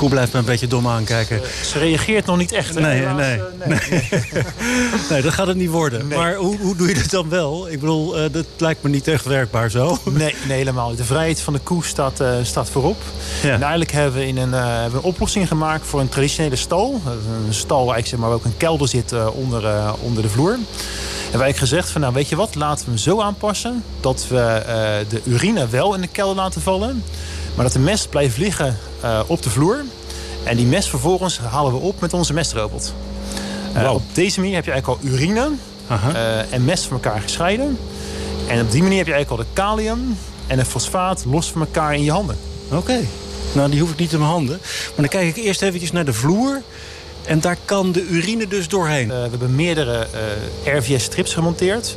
Koe 0.00 0.08
blijft 0.08 0.32
me 0.32 0.38
een 0.38 0.44
beetje 0.44 0.66
dom 0.66 0.88
aankijken. 0.88 1.40
Ze 1.64 1.78
reageert 1.78 2.26
nog 2.26 2.36
niet 2.36 2.52
echt. 2.52 2.74
hè, 2.74 2.80
Nee, 2.80 2.98
helaas, 2.98 3.16
nee, 3.16 3.40
eh, 3.40 3.66
nee. 3.66 4.42
Nee, 5.10 5.22
dat 5.22 5.32
gaat 5.32 5.46
het 5.46 5.56
niet 5.56 5.70
worden. 5.70 6.06
Maar 6.06 6.34
hoe, 6.34 6.56
hoe 6.58 6.76
doe 6.76 6.88
je 6.88 6.94
dat 6.94 7.10
dan 7.10 7.28
wel? 7.28 7.68
Ik 7.68 7.80
bedoel, 7.80 8.18
eh, 8.18 8.32
dat 8.32 8.46
lijkt 8.56 8.82
me 8.82 8.88
niet 8.88 9.08
echt 9.08 9.24
werkbaar 9.24 9.70
zo. 9.70 9.98
Nee, 10.04 10.34
nee, 10.48 10.56
helemaal 10.56 10.88
niet. 10.88 10.98
De 10.98 11.04
vrijheid 11.04 11.40
van 11.40 11.52
de 11.52 11.58
koe 11.58 11.84
staat, 11.84 12.20
eh, 12.20 12.32
staat 12.42 12.70
voorop. 12.70 13.02
Ja. 13.42 13.52
En 13.52 13.60
eigenlijk 13.60 13.92
hebben 13.92 14.20
we, 14.20 14.26
in 14.26 14.36
een, 14.36 14.54
eh, 14.54 14.66
hebben 14.66 14.90
we 14.90 14.96
een 14.96 15.12
oplossing 15.12 15.48
gemaakt 15.48 15.86
voor 15.86 16.00
een 16.00 16.08
traditionele 16.08 16.56
stal. 16.56 17.00
Een 17.46 17.54
stal 17.54 17.86
waar, 17.86 17.98
ik 17.98 18.06
zeg 18.06 18.18
maar, 18.18 18.30
ook 18.30 18.44
een 18.44 18.56
kelder 18.56 18.88
zit 18.88 19.12
eh, 19.12 19.26
onder, 19.32 19.66
eh, 19.66 19.92
onder 20.00 20.22
de 20.22 20.28
vloer. 20.28 20.52
En 21.32 21.38
wij 21.38 21.46
hebben 21.46 21.68
gezegd 21.68 21.90
van 21.90 22.00
nou 22.00 22.12
weet 22.12 22.28
je 22.28 22.36
wat, 22.36 22.54
laten 22.54 22.84
we 22.84 22.90
hem 22.90 23.00
zo 23.00 23.20
aanpassen 23.20 23.84
dat 24.00 24.26
we 24.28 24.38
eh, 24.40 24.74
de 25.08 25.20
urine 25.24 25.68
wel 25.68 25.94
in 25.94 26.00
de 26.00 26.06
kelder 26.06 26.36
laten 26.36 26.60
vallen. 26.62 27.02
Maar 27.54 27.64
dat 27.64 27.72
de 27.72 27.78
mest 27.78 28.10
blijft 28.10 28.36
liggen 28.36 28.78
eh, 29.00 29.20
op 29.26 29.42
de 29.42 29.50
vloer. 29.50 29.84
En 30.44 30.56
die 30.56 30.66
mest 30.66 30.88
vervolgens 30.88 31.38
halen 31.38 31.72
we 31.72 31.78
op 31.78 32.00
met 32.00 32.12
onze 32.12 32.32
mestrobot. 32.32 32.94
Eh. 33.72 33.92
Op 33.92 34.02
deze 34.12 34.40
manier 34.40 34.54
heb 34.54 34.64
je 34.64 34.70
eigenlijk 34.70 35.02
al 35.02 35.10
urine 35.10 35.50
eh, 35.88 36.52
en 36.52 36.64
mest 36.64 36.84
van 36.84 36.92
elkaar 36.92 37.20
gescheiden. 37.20 37.78
En 38.48 38.60
op 38.60 38.70
die 38.70 38.82
manier 38.82 38.98
heb 38.98 39.06
je 39.06 39.12
eigenlijk 39.12 39.42
al 39.42 39.48
de 39.48 39.60
kalium 39.60 40.16
en 40.46 40.56
de 40.56 40.64
fosfaat 40.64 41.24
los 41.24 41.50
van 41.50 41.60
elkaar 41.60 41.94
in 41.94 42.04
je 42.04 42.10
handen. 42.10 42.36
Oké. 42.70 43.00
Nou, 43.52 43.70
die 43.70 43.80
hoef 43.80 43.90
ik 43.90 43.98
niet 43.98 44.12
in 44.12 44.18
mijn 44.18 44.30
handen. 44.30 44.58
Maar 44.60 44.94
dan 44.96 45.08
kijk 45.08 45.36
ik 45.36 45.44
eerst 45.44 45.62
eventjes 45.62 45.92
naar 45.92 46.04
de 46.04 46.12
vloer. 46.12 46.62
En 47.24 47.40
daar 47.40 47.56
kan 47.64 47.92
de 47.92 48.06
urine 48.06 48.48
dus 48.48 48.68
doorheen. 48.68 49.08
We 49.08 49.14
hebben 49.14 49.54
meerdere 49.54 50.06
RVS-strips 50.64 51.34
gemonteerd. 51.34 51.96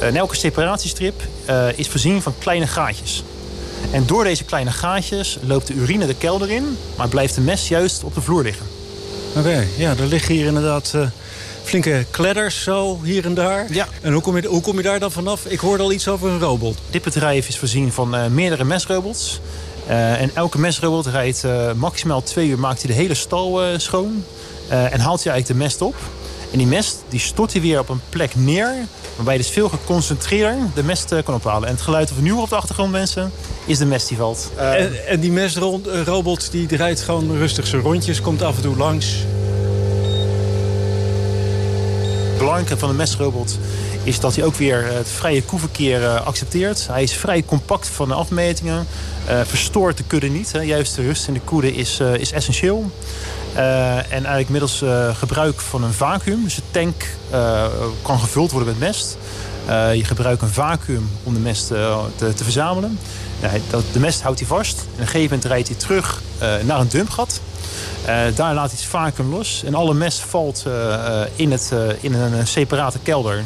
Eh, 0.00 0.06
en 0.06 0.16
elke 0.16 0.36
separatiestrip 0.36 1.22
is 1.74 1.88
voorzien 1.88 2.22
van 2.22 2.34
kleine 2.38 2.66
gaatjes. 2.66 3.22
En 3.90 4.06
door 4.06 4.24
deze 4.24 4.44
kleine 4.44 4.70
gaatjes 4.70 5.38
loopt 5.42 5.66
de 5.66 5.74
urine 5.74 6.06
de 6.06 6.14
kelder 6.14 6.50
in, 6.50 6.76
maar 6.96 7.08
blijft 7.08 7.34
de 7.34 7.40
mest 7.40 7.68
juist 7.68 8.04
op 8.04 8.14
de 8.14 8.20
vloer 8.20 8.42
liggen. 8.42 8.66
Oké, 9.36 9.66
ja, 9.76 9.90
er 9.90 10.06
liggen 10.06 10.34
hier 10.34 10.46
inderdaad 10.46 10.92
eh, 10.94 11.06
flinke 11.62 12.04
kledders 12.10 12.62
zo 12.62 13.00
hier 13.02 13.24
en 13.24 13.34
daar. 13.34 13.66
Ja. 13.72 13.88
En 14.00 14.12
hoe 14.12 14.22
kom, 14.22 14.36
je, 14.36 14.46
hoe 14.46 14.60
kom 14.60 14.76
je 14.76 14.82
daar 14.82 15.00
dan 15.00 15.12
vanaf? 15.12 15.46
Ik 15.46 15.60
hoorde 15.60 15.82
al 15.82 15.92
iets 15.92 16.08
over 16.08 16.30
een 16.30 16.38
robot. 16.38 16.78
Dit 16.90 17.02
bedrijf 17.02 17.48
is 17.48 17.58
voorzien 17.58 17.92
van 17.92 18.14
eh, 18.14 18.26
meerdere 18.26 18.64
mesrobots. 18.64 19.40
Eh, 19.86 20.20
en 20.20 20.30
elke 20.34 20.58
mesrobot 20.58 21.06
rijdt 21.06 21.44
maximaal 21.76 22.22
twee 22.22 22.48
uur, 22.48 22.58
maakt 22.58 22.82
hij 22.82 22.90
de 22.90 22.96
hele 22.96 23.14
stal 23.14 23.60
schoon. 23.76 24.24
En 24.68 25.00
haalt 25.00 25.24
hij 25.24 25.32
eigenlijk 25.32 25.46
de 25.46 25.54
mest 25.54 25.82
op. 25.82 25.94
En 26.52 26.58
die 26.58 26.66
mest 26.66 27.02
die 27.08 27.20
stort 27.20 27.52
hij 27.52 27.60
weer 27.62 27.78
op 27.78 27.88
een 27.88 28.00
plek 28.08 28.34
neer. 28.36 28.74
Waarbij 29.16 29.34
je 29.34 29.40
dus 29.40 29.50
veel 29.50 29.68
geconcentreerder 29.68 30.56
de 30.74 30.82
mest 30.82 31.12
eh, 31.12 31.22
kan 31.24 31.34
ophalen. 31.34 31.68
En 31.68 31.74
het 31.74 31.82
geluid 31.82 32.08
dat 32.08 32.16
we 32.16 32.22
nu 32.22 32.28
horen 32.30 32.44
op 32.44 32.50
de 32.50 32.56
achtergrond, 32.56 32.90
mensen, 32.90 33.32
is 33.64 33.78
de 33.78 33.86
mest 33.86 34.08
die 34.08 34.16
valt. 34.16 34.50
Eh, 34.56 34.74
En, 34.84 35.06
en 35.06 35.20
die 35.20 35.32
mesrobot 35.32 36.50
die 36.50 36.66
draait 36.66 37.00
gewoon 37.00 37.36
rustig 37.36 37.66
zijn 37.66 37.82
rondjes, 37.82 38.20
komt 38.20 38.42
af 38.42 38.56
en 38.56 38.62
toe 38.62 38.76
langs. 38.76 39.06
Het 42.30 42.38
belangrijke 42.38 42.78
van 42.78 42.88
de 42.88 42.94
mesrobot 42.94 43.58
is 44.04 44.20
dat 44.20 44.34
hij 44.36 44.44
ook 44.44 44.54
weer 44.54 44.84
het 44.92 45.08
vrije 45.08 45.42
koeverkeer 45.42 46.04
eh, 46.04 46.26
accepteert. 46.26 46.86
Hij 46.90 47.02
is 47.02 47.12
vrij 47.12 47.42
compact 47.42 47.88
van 47.88 48.08
de 48.08 48.14
afmetingen. 48.14 48.86
eh, 49.26 49.40
verstoort 49.46 49.96
de 49.96 50.04
kudde 50.06 50.28
niet. 50.28 50.52
Hè. 50.52 50.60
Juist 50.60 50.94
de 50.94 51.02
rust 51.02 51.26
in 51.28 51.34
de 51.34 51.40
kudde 51.44 51.74
is, 51.74 51.98
eh, 52.00 52.14
is 52.14 52.32
essentieel. 52.32 52.90
Eh, 53.54 53.96
en 53.96 54.04
eigenlijk 54.10 54.48
middels 54.48 54.82
eh, 54.82 55.16
gebruik 55.16 55.60
van 55.60 55.84
een 55.84 55.92
vacuüm. 55.92 56.42
Dus 56.44 56.54
de 56.54 56.62
tank 56.70 57.04
eh, 57.30 57.64
kan 58.02 58.20
gevuld 58.20 58.50
worden 58.50 58.68
met 58.68 58.78
mest. 58.78 59.16
Je 59.92 60.04
gebruikt 60.04 60.42
een 60.42 60.48
vacuüm 60.48 61.10
om 61.22 61.34
de 61.34 61.40
mest 61.40 61.66
te, 61.66 62.32
te 62.34 62.44
verzamelen. 62.44 62.98
De 63.92 64.00
mest 64.00 64.22
houdt 64.22 64.38
hij 64.38 64.48
vast. 64.48 64.78
En 64.78 64.84
op 64.92 64.98
een 64.98 65.06
gegeven 65.06 65.22
moment 65.22 65.44
rijdt 65.44 65.68
hij 65.68 65.76
terug 65.76 66.22
naar 66.64 66.80
een 66.80 66.88
dumpgat. 66.88 67.40
Uh, 68.00 68.06
daar 68.34 68.54
laat 68.54 68.70
hij 68.70 68.78
het 68.80 68.88
vacuüm 68.88 69.30
los. 69.30 69.62
En 69.64 69.74
alle 69.74 69.94
mest 69.94 70.18
valt 70.18 70.64
uh, 70.66 71.20
in, 71.36 71.52
het, 71.52 71.72
in 72.00 72.14
een 72.14 72.46
separate 72.46 72.98
kelder. 72.98 73.44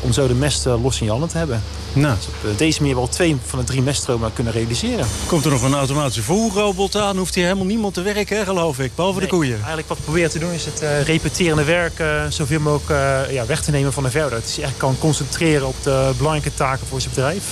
Om 0.00 0.12
zo 0.12 0.26
de 0.26 0.34
mest 0.34 0.64
los 0.64 0.98
in 0.98 1.04
je 1.04 1.10
handen 1.10 1.28
te 1.28 1.38
hebben. 1.38 1.62
Nou. 1.92 2.16
Dus 2.16 2.50
op 2.50 2.58
deze 2.58 2.80
manier 2.80 2.96
wel 2.96 3.08
twee 3.08 3.36
van 3.46 3.58
de 3.58 3.64
drie 3.64 3.82
meststromen 3.82 4.32
kunnen 4.32 4.52
realiseren. 4.52 5.06
Komt 5.26 5.44
er 5.44 5.50
nog 5.50 5.62
een 5.62 5.74
automatische 5.74 6.22
voerrobot 6.22 6.96
aan? 6.96 7.16
Hoeft 7.16 7.34
hier 7.34 7.44
helemaal 7.44 7.66
niemand 7.66 7.94
te 7.94 8.02
werken, 8.02 8.44
geloof 8.44 8.78
ik. 8.78 8.94
Behalve 8.94 9.18
nee, 9.18 9.28
de 9.28 9.34
koeien. 9.34 9.56
Eigenlijk 9.56 9.88
wat 9.88 9.96
we 9.96 10.02
proberen 10.02 10.30
te 10.30 10.38
doen 10.38 10.52
is 10.52 10.64
het 10.64 11.06
repeterende 11.06 11.64
werk 11.64 12.02
zoveel 12.28 12.60
mogelijk 12.60 13.30
ja, 13.30 13.46
weg 13.46 13.62
te 13.62 13.70
nemen 13.70 13.92
van 13.92 14.02
de 14.02 14.10
verder. 14.10 14.40
Dat 14.40 14.54
hij 14.54 14.64
echt 14.64 14.76
kan 14.76 14.98
concentreren 14.98 15.66
op 15.66 15.76
de 15.82 16.12
belangrijke 16.16 16.54
taken 16.56 16.86
voor 16.86 17.00
zijn 17.00 17.14
bedrijf. 17.14 17.44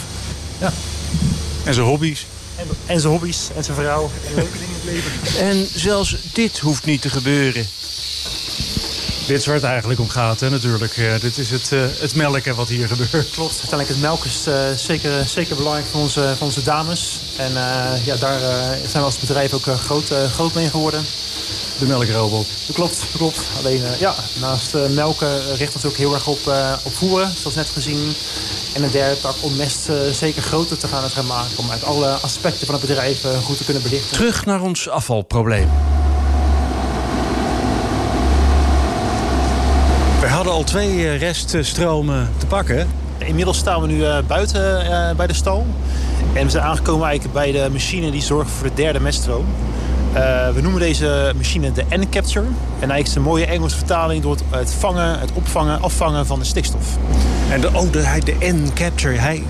Ja. 0.58 0.72
En 1.64 1.74
zijn 1.74 1.86
hobby's. 1.86 2.26
En, 2.56 2.66
en 2.86 3.00
zijn 3.00 3.12
hobby's 3.12 3.48
en 3.56 3.64
zijn 3.64 3.76
vrouw. 3.76 4.10
En 4.28 4.34
leuke 4.34 4.58
dingen 4.58 4.68
in 4.68 4.74
het 4.74 5.04
leven. 5.32 5.46
En 5.48 5.80
zelfs 5.80 6.16
dit 6.32 6.58
hoeft 6.58 6.84
niet 6.84 7.02
te 7.02 7.10
gebeuren. 7.10 7.66
Dit 9.26 9.38
is 9.38 9.46
waar 9.46 9.54
het 9.54 9.64
eigenlijk 9.64 10.00
om 10.00 10.08
gaat, 10.08 10.40
hè, 10.40 10.50
natuurlijk. 10.50 10.96
Uh, 10.96 11.20
dit 11.20 11.38
is 11.38 11.50
het, 11.50 11.70
uh, 11.72 11.84
het 11.98 12.14
melken 12.14 12.54
wat 12.54 12.68
hier 12.68 12.88
gebeurt. 12.88 13.30
Klopt. 13.30 13.52
Uiteindelijk 13.52 13.88
het 13.88 14.00
melken 14.00 14.30
is 14.30 14.46
uh, 14.48 14.54
zeker, 14.76 15.28
zeker 15.28 15.56
belangrijk 15.56 15.86
voor 15.90 16.00
onze, 16.00 16.34
voor 16.36 16.46
onze 16.46 16.62
dames. 16.62 17.20
En 17.36 17.52
ja, 18.04 18.16
daar 18.16 18.38
zijn 18.86 18.92
we 18.92 18.98
als 18.98 19.18
bedrijf 19.18 19.52
ook 19.52 19.62
groot, 19.62 20.12
groot 20.32 20.54
mee 20.54 20.70
geworden. 20.70 21.04
De 21.78 21.86
melkrobot. 21.86 22.46
Dat 22.66 22.76
klopt, 22.76 23.00
dat 23.00 23.08
klopt. 23.16 23.40
Alleen 23.58 23.82
ja, 23.98 24.14
naast 24.40 24.74
melken 24.88 25.56
richten 25.56 25.66
we 25.66 25.74
ons 25.74 25.84
ook 25.84 25.96
heel 25.96 26.14
erg 26.14 26.26
op, 26.26 26.52
op 26.82 26.94
voeren, 26.94 27.32
zoals 27.36 27.54
net 27.54 27.68
gezien. 27.68 28.14
En 28.72 28.82
een 28.82 28.90
derde 28.90 29.20
tak 29.20 29.34
om 29.40 29.56
mest 29.56 29.88
zeker 30.12 30.42
groter 30.42 30.78
te 30.78 30.88
gaan, 30.88 31.02
het 31.02 31.12
gaan 31.12 31.26
maken. 31.26 31.56
Om 31.56 31.70
uit 31.70 31.84
alle 31.84 32.08
aspecten 32.08 32.66
van 32.66 32.74
het 32.74 32.86
bedrijf 32.86 33.24
goed 33.44 33.56
te 33.56 33.64
kunnen 33.64 33.82
belichten. 33.82 34.16
Terug 34.16 34.44
naar 34.44 34.60
ons 34.60 34.88
afvalprobleem. 34.88 35.68
We 40.24 40.30
hadden 40.30 40.43
al 40.54 40.64
twee 40.64 41.16
reststromen 41.16 42.30
te 42.36 42.46
pakken. 42.46 42.88
Inmiddels 43.18 43.58
staan 43.58 43.80
we 43.80 43.86
nu 43.86 44.04
buiten 44.26 44.84
uh, 44.84 45.10
bij 45.16 45.26
de 45.26 45.32
stal. 45.32 45.66
En 46.32 46.44
we 46.44 46.50
zijn 46.50 46.64
aangekomen 46.64 47.06
eigenlijk 47.06 47.34
bij 47.34 47.52
de 47.52 47.68
machine 47.72 48.10
die 48.10 48.22
zorgt 48.22 48.50
voor 48.50 48.68
de 48.68 48.74
derde 48.74 49.00
meststroom. 49.00 49.44
Uh, 50.14 50.48
we 50.48 50.60
noemen 50.60 50.80
deze 50.80 51.32
machine 51.36 51.72
de 51.72 51.84
N-capture. 51.88 52.44
En 52.44 52.90
eigenlijk 52.90 53.06
is 53.06 53.14
een 53.14 53.22
mooie 53.22 53.46
Engelse 53.46 53.76
vertaling 53.76 54.22
door 54.22 54.36
het 54.50 54.74
vangen, 54.74 55.18
het 55.20 55.30
opvangen, 55.34 55.82
afvangen 55.82 56.26
van 56.26 56.38
de 56.38 56.44
stikstof. 56.44 56.96
En 57.50 57.60
de, 57.60 57.68
oh, 57.72 57.92
de, 57.92 58.20
de 58.24 58.52
N-capture, 58.52 59.18
hij, 59.18 59.42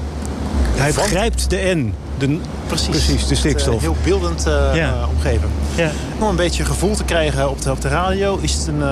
hij 0.75 0.93
grijpt 0.93 1.51
de 1.51 1.57
N. 1.57 1.95
De, 2.19 2.39
precies. 2.67 2.89
precies, 2.89 3.27
de 3.27 3.35
stikstof. 3.35 3.75
Het, 3.75 3.83
uh, 3.83 3.89
heel 3.89 3.97
beeldend 4.05 4.47
uh, 4.47 4.75
ja. 4.75 4.95
uh, 4.95 5.09
omgeven. 5.15 5.49
Ja. 5.75 5.91
Om 6.19 6.29
een 6.29 6.37
beetje 6.37 6.65
gevoel 6.65 6.95
te 6.95 7.05
krijgen 7.05 7.51
op 7.51 7.63
de, 7.63 7.71
op 7.71 7.81
de 7.81 7.89
radio... 7.89 8.39
is 8.41 8.55
het 8.55 8.67
een, 8.67 8.83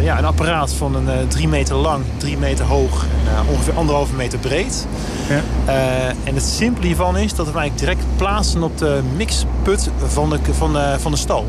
ja, 0.00 0.18
een 0.18 0.24
apparaat 0.24 0.72
van 0.72 0.94
een 0.94 1.28
drie 1.28 1.48
meter 1.48 1.76
lang, 1.76 2.04
drie 2.16 2.38
meter 2.38 2.64
hoog... 2.64 3.04
en 3.04 3.52
ongeveer 3.52 3.74
anderhalve 3.74 4.14
meter 4.14 4.38
breed. 4.38 4.86
Ja. 5.28 5.42
en 6.24 6.34
het 6.34 6.44
simpele 6.44 6.86
hiervan 6.86 7.16
is 7.16 7.34
dat 7.34 7.46
we 7.52 7.58
eigenlijk 7.58 7.78
direct 7.78 8.16
plaatsen... 8.16 8.62
op 8.62 8.78
de 8.78 9.00
mixput 9.16 9.90
van 10.06 10.30
de, 10.30 10.38
van 10.52 10.72
de, 10.72 10.96
van 10.98 11.12
de 11.12 11.18
stal. 11.18 11.46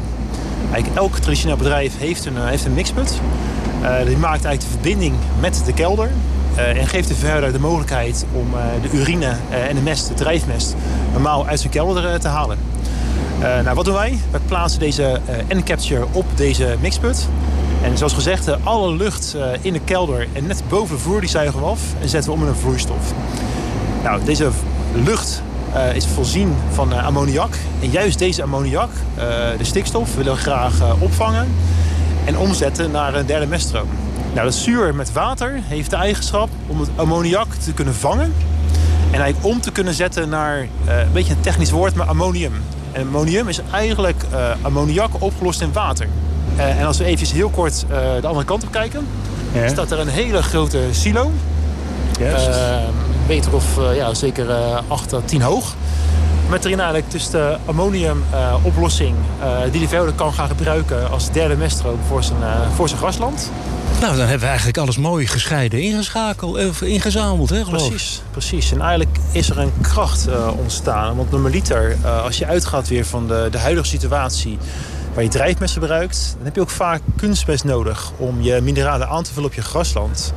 Eigenlijk 0.71 0.95
elk 0.95 1.17
traditioneel 1.17 1.57
bedrijf 1.57 1.97
heeft 1.97 2.25
een, 2.25 2.37
heeft 2.37 2.65
een 2.65 2.73
mixput. 2.73 3.19
die 4.05 4.17
maakt 4.17 4.45
eigenlijk 4.45 4.61
de 4.61 4.67
verbinding 4.67 5.15
met 5.39 5.61
de 5.65 5.73
kelder... 5.73 6.11
Uh, 6.57 6.79
en 6.79 6.87
geeft 6.87 7.07
de 7.07 7.15
verder 7.15 7.51
de 7.51 7.59
mogelijkheid 7.59 8.25
om 8.33 8.47
uh, 8.53 8.59
de 8.81 8.97
urine 8.97 9.35
uh, 9.49 9.69
en 9.69 9.75
de 9.75 9.81
mest, 9.81 10.07
de 10.07 10.13
drijfmest, 10.13 10.75
normaal 11.11 11.47
uit 11.47 11.59
zijn 11.59 11.71
kelder 11.71 12.19
te 12.19 12.27
halen. 12.27 12.57
nou, 13.39 13.75
wat 13.75 13.85
doen 13.85 13.93
wij? 13.93 14.17
Wij 14.31 14.39
plaatsen 14.45 14.79
deze 14.79 15.21
N-capture 15.49 16.05
op 16.11 16.25
deze 16.35 16.75
mixput. 16.81 17.27
En 17.83 17.97
zoals 17.97 18.13
gezegd, 18.13 18.63
alle 18.63 18.95
lucht 18.95 19.35
in 19.61 19.73
de 19.73 19.79
kelder 19.79 20.27
en 20.33 20.47
net 20.47 20.63
boven 20.69 20.97
de 20.97 21.19
die 21.19 21.29
zuigen 21.29 21.59
we 21.59 21.65
af 21.65 21.79
en 22.01 22.09
zetten 22.09 22.31
we 22.31 22.37
om 22.37 22.43
in 22.43 22.49
een 22.49 22.55
vloeistof. 22.55 23.13
Nou, 24.03 24.23
deze 24.23 24.49
lucht 24.93 25.41
is 25.93 26.05
voorzien 26.05 26.55
van 26.73 26.93
ammoniak. 26.93 27.55
En 27.81 27.89
juist 27.89 28.19
deze 28.19 28.43
ammoniak, 28.43 28.89
de 29.57 29.65
stikstof, 29.65 30.15
willen 30.15 30.33
we 30.33 30.39
graag 30.39 30.73
opvangen 30.99 31.47
en 32.25 32.37
omzetten 32.37 32.91
naar 32.91 33.15
een 33.15 33.25
derde 33.25 33.47
meststroom. 33.47 33.87
Nou, 34.37 34.49
dat 34.49 34.57
zuur 34.57 34.95
met 34.95 35.11
water 35.11 35.59
heeft 35.63 35.89
de 35.89 35.95
eigenschap 35.95 36.49
om 36.67 36.79
het 36.79 36.89
ammoniak 36.95 37.53
te 37.53 37.73
kunnen 37.73 37.95
vangen. 37.95 38.33
En 39.11 39.21
eigenlijk 39.21 39.45
om 39.45 39.61
te 39.61 39.71
kunnen 39.71 39.93
zetten 39.93 40.29
naar, 40.29 40.61
uh, 40.61 40.99
een 40.99 41.11
beetje 41.11 41.33
een 41.33 41.41
technisch 41.41 41.71
woord, 41.71 41.95
maar 41.95 42.07
ammonium. 42.07 42.53
En 42.91 43.01
ammonium 43.01 43.47
is 43.47 43.59
eigenlijk 43.71 44.23
uh, 44.31 44.49
ammoniak 44.61 45.09
opgelost 45.19 45.61
in 45.61 45.73
water. 45.73 46.07
Uh, 46.57 46.79
en 46.79 46.85
als 46.85 46.97
we 46.97 47.03
even 47.03 47.27
heel 47.27 47.49
kort 47.49 47.85
de 48.21 48.27
andere 48.27 48.45
kant 48.45 48.63
op 48.63 48.71
kijken... 48.71 49.07
Ja. 49.51 49.67
staat 49.67 49.91
er 49.91 49.99
een 49.99 50.07
hele 50.07 50.43
grote 50.43 50.79
silo. 50.91 51.31
Yes. 52.19 52.45
een 52.45 52.93
meter 53.27 53.53
of 53.53 53.65
ja, 53.95 54.13
zeker 54.13 54.47
8 54.87 55.13
à 55.13 55.19
10 55.25 55.41
hoog. 55.41 55.75
Met 56.49 56.65
erin 56.65 56.79
eigenlijk 56.79 57.11
dus 57.11 57.29
de 57.29 57.57
ammoniumoplossing... 57.65 59.15
die 59.71 59.81
de 59.81 59.87
verder 59.87 60.13
kan 60.13 60.33
gaan 60.33 60.47
gebruiken 60.47 61.11
als 61.11 61.31
derde 61.31 61.55
meststroom 61.55 61.99
voor 62.07 62.23
zijn, 62.23 62.39
voor 62.75 62.87
zijn 62.87 62.99
grasland. 62.99 63.51
Nou, 64.01 64.11
dan 64.15 64.21
hebben 64.21 64.39
we 64.39 64.47
eigenlijk 64.47 64.77
alles 64.77 64.97
mooi 64.97 65.27
gescheiden 65.27 65.81
ingeschakeld, 65.81 66.67
of 66.67 66.81
ingezameld, 66.81 67.49
hè, 67.49 67.63
Precies, 67.63 68.21
precies. 68.31 68.71
En 68.71 68.81
eigenlijk 68.81 69.17
is 69.31 69.49
er 69.49 69.57
een 69.57 69.71
kracht 69.81 70.27
uh, 70.27 70.49
ontstaan. 70.57 71.15
Want 71.15 71.31
normaliter, 71.31 71.97
uh, 72.03 72.23
als 72.23 72.37
je 72.37 72.45
uitgaat 72.45 72.87
weer 72.87 73.05
van 73.05 73.27
de, 73.27 73.47
de 73.51 73.57
huidige 73.57 73.87
situatie... 73.87 74.57
waar 75.13 75.23
je 75.23 75.29
drijfmest 75.29 75.73
gebruikt... 75.73 76.33
dan 76.35 76.45
heb 76.45 76.55
je 76.55 76.61
ook 76.61 76.69
vaak 76.69 77.01
kunstmest 77.15 77.63
nodig... 77.63 78.11
om 78.17 78.41
je 78.41 78.61
mineralen 78.61 79.09
aan 79.09 79.23
te 79.23 79.33
vullen 79.33 79.49
op 79.49 79.55
je 79.55 79.61
grasland. 79.61 80.33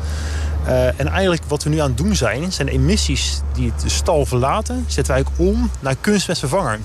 En 0.97 1.09
eigenlijk 1.09 1.43
wat 1.49 1.63
we 1.63 1.71
nu 1.71 1.79
aan 1.79 1.89
het 1.89 1.97
doen 1.97 2.17
zijn... 2.17 2.53
zijn 2.53 2.67
de 2.67 2.73
emissies 2.73 3.41
die 3.53 3.73
de 3.83 3.89
stal 3.89 4.27
verlaten... 4.27 4.85
zetten 4.89 5.15
wij 5.15 5.23
ook 5.23 5.33
om 5.37 5.71
naar 5.81 5.97
kunstmestvervanger. 6.01 6.79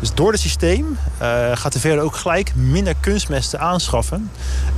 Dus 0.00 0.14
door 0.14 0.32
het 0.32 0.40
systeem 0.40 0.98
uh, 1.22 1.50
gaat 1.54 1.72
de 1.72 1.80
verder 1.80 2.04
ook 2.04 2.16
gelijk 2.16 2.54
minder 2.54 2.94
kunstmesten 3.00 3.60
aanschaffen. 3.60 4.30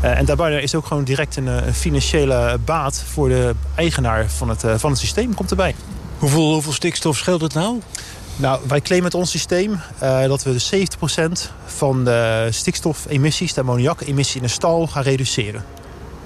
Uh, 0.05 0.19
en 0.19 0.25
daarbij 0.25 0.63
is 0.63 0.75
ook 0.75 0.87
gewoon 0.87 1.05
direct 1.05 1.37
een, 1.37 1.47
een, 1.47 1.75
financiële 1.75 2.59
baat 2.65 3.05
voor 3.13 3.29
de 3.29 3.55
eigenaar 3.75 4.31
van 4.31 4.49
het, 4.49 4.65
uh, 4.65 4.75
van 4.77 4.91
het 4.91 4.99
systeem 4.99 5.35
komt 5.35 5.51
erbij. 5.51 5.75
Hoeveel, 6.19 6.53
hoeveel 6.53 6.73
stikstof 6.73 7.17
scheelt 7.17 7.41
het 7.41 7.55
nou? 7.55 7.81
Nou, 8.37 8.61
wij 8.69 8.81
claimen 8.81 9.11
met 9.13 9.21
ons 9.21 9.31
systeem 9.31 9.81
dat 10.27 10.43
we 10.43 10.53
de 10.53 10.87
70% 11.39 11.51
van 11.67 12.05
de 12.05 12.49
stikstofemissies, 12.51 13.53
de 13.55 13.61
ammoniakemissie 13.61 14.37
in 14.37 14.47
de 14.47 14.53
stal 14.53 14.87
gaan 14.87 15.03
reduceren. 15.03 15.65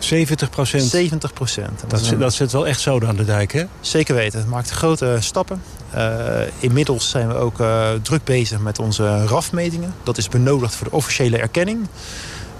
70 0.05 0.51
procent? 0.51 0.83
70 0.83 1.33
procent. 1.33 1.81
Dat, 1.81 1.91
dat, 1.91 2.21
dat 2.21 2.35
zit 2.35 2.53
wel 2.53 2.67
echt 2.67 2.81
zoden 2.81 3.09
aan 3.09 3.17
de 3.17 3.25
dijk, 3.25 3.53
hè? 3.53 3.65
Zeker 3.81 4.15
weten. 4.15 4.39
Het 4.39 4.49
maakt 4.49 4.71
grote 4.71 5.17
stappen. 5.21 5.63
Uh, 5.95 6.41
inmiddels 6.59 7.11
zijn 7.11 7.29
we 7.29 7.35
ook 7.35 7.61
uh, 7.61 7.89
druk 8.03 8.25
bezig 8.25 8.59
met 8.59 8.79
onze 8.79 9.27
RAF-metingen. 9.27 9.95
Dat 10.03 10.19
is 10.19 10.29
benodigd 10.29 10.75
voor 10.75 10.89
de 10.89 10.97
officiële 10.97 11.39
erkenning. 11.39 11.79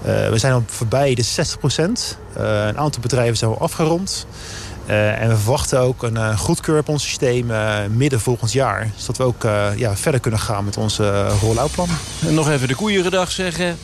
Uh, 0.05 0.29
we 0.29 0.37
zijn 0.37 0.53
al 0.53 0.63
voorbij 0.65 1.15
de 1.15 1.21
60 1.21 1.59
procent. 1.59 2.17
een 2.33 2.77
aantal 2.77 3.01
bedrijven 3.01 3.37
zijn 3.37 3.51
al 3.51 3.59
afgerond. 3.59 4.25
en 4.85 5.29
we 5.29 5.35
verwachten 5.35 5.79
ook 5.79 6.03
een 6.03 6.37
goedkeur 6.37 6.79
op 6.79 6.89
ons 6.89 7.03
systeem 7.03 7.51
midden 7.95 8.19
volgend 8.19 8.51
jaar. 8.51 8.91
Zodat 8.95 9.17
we 9.17 9.23
ook 9.23 9.43
ja, 9.77 9.95
verder 9.95 10.19
kunnen 10.19 10.39
gaan 10.39 10.65
met 10.65 10.77
onze 10.77 11.27
roll-out-plan. 11.27 11.89
En 12.25 12.33
nog 12.33 12.49
even 12.49 12.67
de 12.67 12.75
koeierendag 12.75 13.31
zeggen. 13.31 13.77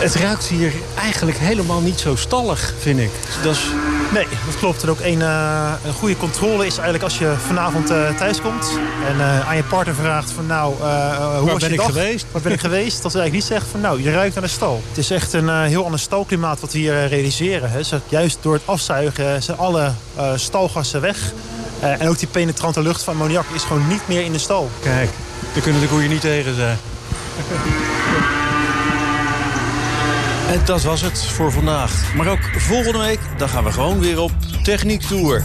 Het 0.00 0.14
ruikt 0.14 0.46
hier 0.46 0.72
eigenlijk 0.98 1.38
helemaal 1.38 1.80
niet 1.80 2.00
zo 2.00 2.16
stallig, 2.16 2.74
vind 2.78 2.98
ik. 2.98 3.10
Dat 3.42 3.54
is... 3.54 3.66
Nee, 4.12 4.26
dat 4.46 4.56
klopt. 4.58 4.82
En 4.82 4.90
ook 4.90 5.00
een, 5.00 5.18
uh, 5.18 5.72
een 5.84 5.92
goede 5.92 6.16
controle 6.16 6.66
is 6.66 6.74
eigenlijk 6.74 7.04
als 7.04 7.18
je 7.18 7.34
vanavond 7.46 7.90
uh, 7.90 8.16
thuis 8.16 8.40
komt... 8.40 8.78
en 9.08 9.16
uh, 9.16 9.48
aan 9.48 9.56
je 9.56 9.62
partner 9.62 9.94
vraagt 9.94 10.30
van 10.30 10.46
nou, 10.46 10.74
hoe 10.74 10.80
Waar 10.80 11.44
was 11.44 11.60
ben 11.60 11.68
je 11.68 11.74
ik 11.74 11.80
geweest? 11.80 12.26
Waar 12.30 12.42
ben 12.42 12.52
ik 12.52 12.60
geweest? 12.60 13.02
Dat 13.02 13.12
ze 13.12 13.18
eigenlijk 13.18 13.32
niet 13.32 13.58
zegt 13.58 13.70
van 13.70 13.80
nou, 13.80 14.02
je 14.02 14.12
ruikt 14.12 14.34
naar 14.34 14.44
de 14.44 14.50
stal. 14.50 14.82
Het 14.88 14.98
is 14.98 15.10
echt 15.10 15.32
een 15.32 15.64
heel 15.64 15.84
ander 15.84 16.00
stalklimaat 16.00 16.60
wat 16.60 16.72
we 16.72 16.78
hier 16.78 17.06
realiseren. 17.06 17.70
Hè. 17.70 17.80
Juist 18.08 18.38
door 18.40 18.52
het 18.52 18.62
afzuigen 18.64 19.42
zijn 19.42 19.58
alle 19.58 19.92
stalgassen 20.34 21.00
weg... 21.00 21.32
en 21.80 22.08
ook 22.08 22.18
die 22.18 22.28
penetrante 22.28 22.82
lucht 22.82 23.02
van 23.02 23.12
ammoniak 23.12 23.46
is 23.52 23.62
gewoon 23.62 23.88
niet 23.88 24.08
meer 24.08 24.24
in 24.24 24.32
de 24.32 24.38
stal. 24.38 24.70
Kijk, 24.82 25.10
daar 25.52 25.62
kunnen 25.62 25.80
de 25.80 25.88
koeien 25.88 26.10
niet 26.10 26.20
tegen 26.20 26.54
zijn. 26.54 26.78
En 30.50 30.64
dat 30.64 30.82
was 30.82 31.00
het 31.00 31.24
voor 31.24 31.52
vandaag. 31.52 32.14
Maar 32.14 32.28
ook 32.28 32.42
volgende 32.56 32.98
week, 32.98 33.20
dan 33.36 33.48
gaan 33.48 33.64
we 33.64 33.72
gewoon 33.72 34.00
weer 34.00 34.20
op 34.20 34.32
Techniek 34.62 35.02
Tour. 35.02 35.44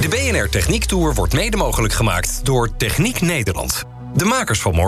De 0.00 0.08
BNR 0.08 0.48
Techniek 0.48 0.84
Tour 0.84 1.14
wordt 1.14 1.32
mede 1.32 1.56
mogelijk 1.56 1.92
gemaakt 1.94 2.40
door 2.42 2.76
Techniek 2.76 3.20
Nederland. 3.20 3.84
De 4.14 4.24
makers 4.24 4.60
van 4.60 4.72
morgen. 4.72 4.87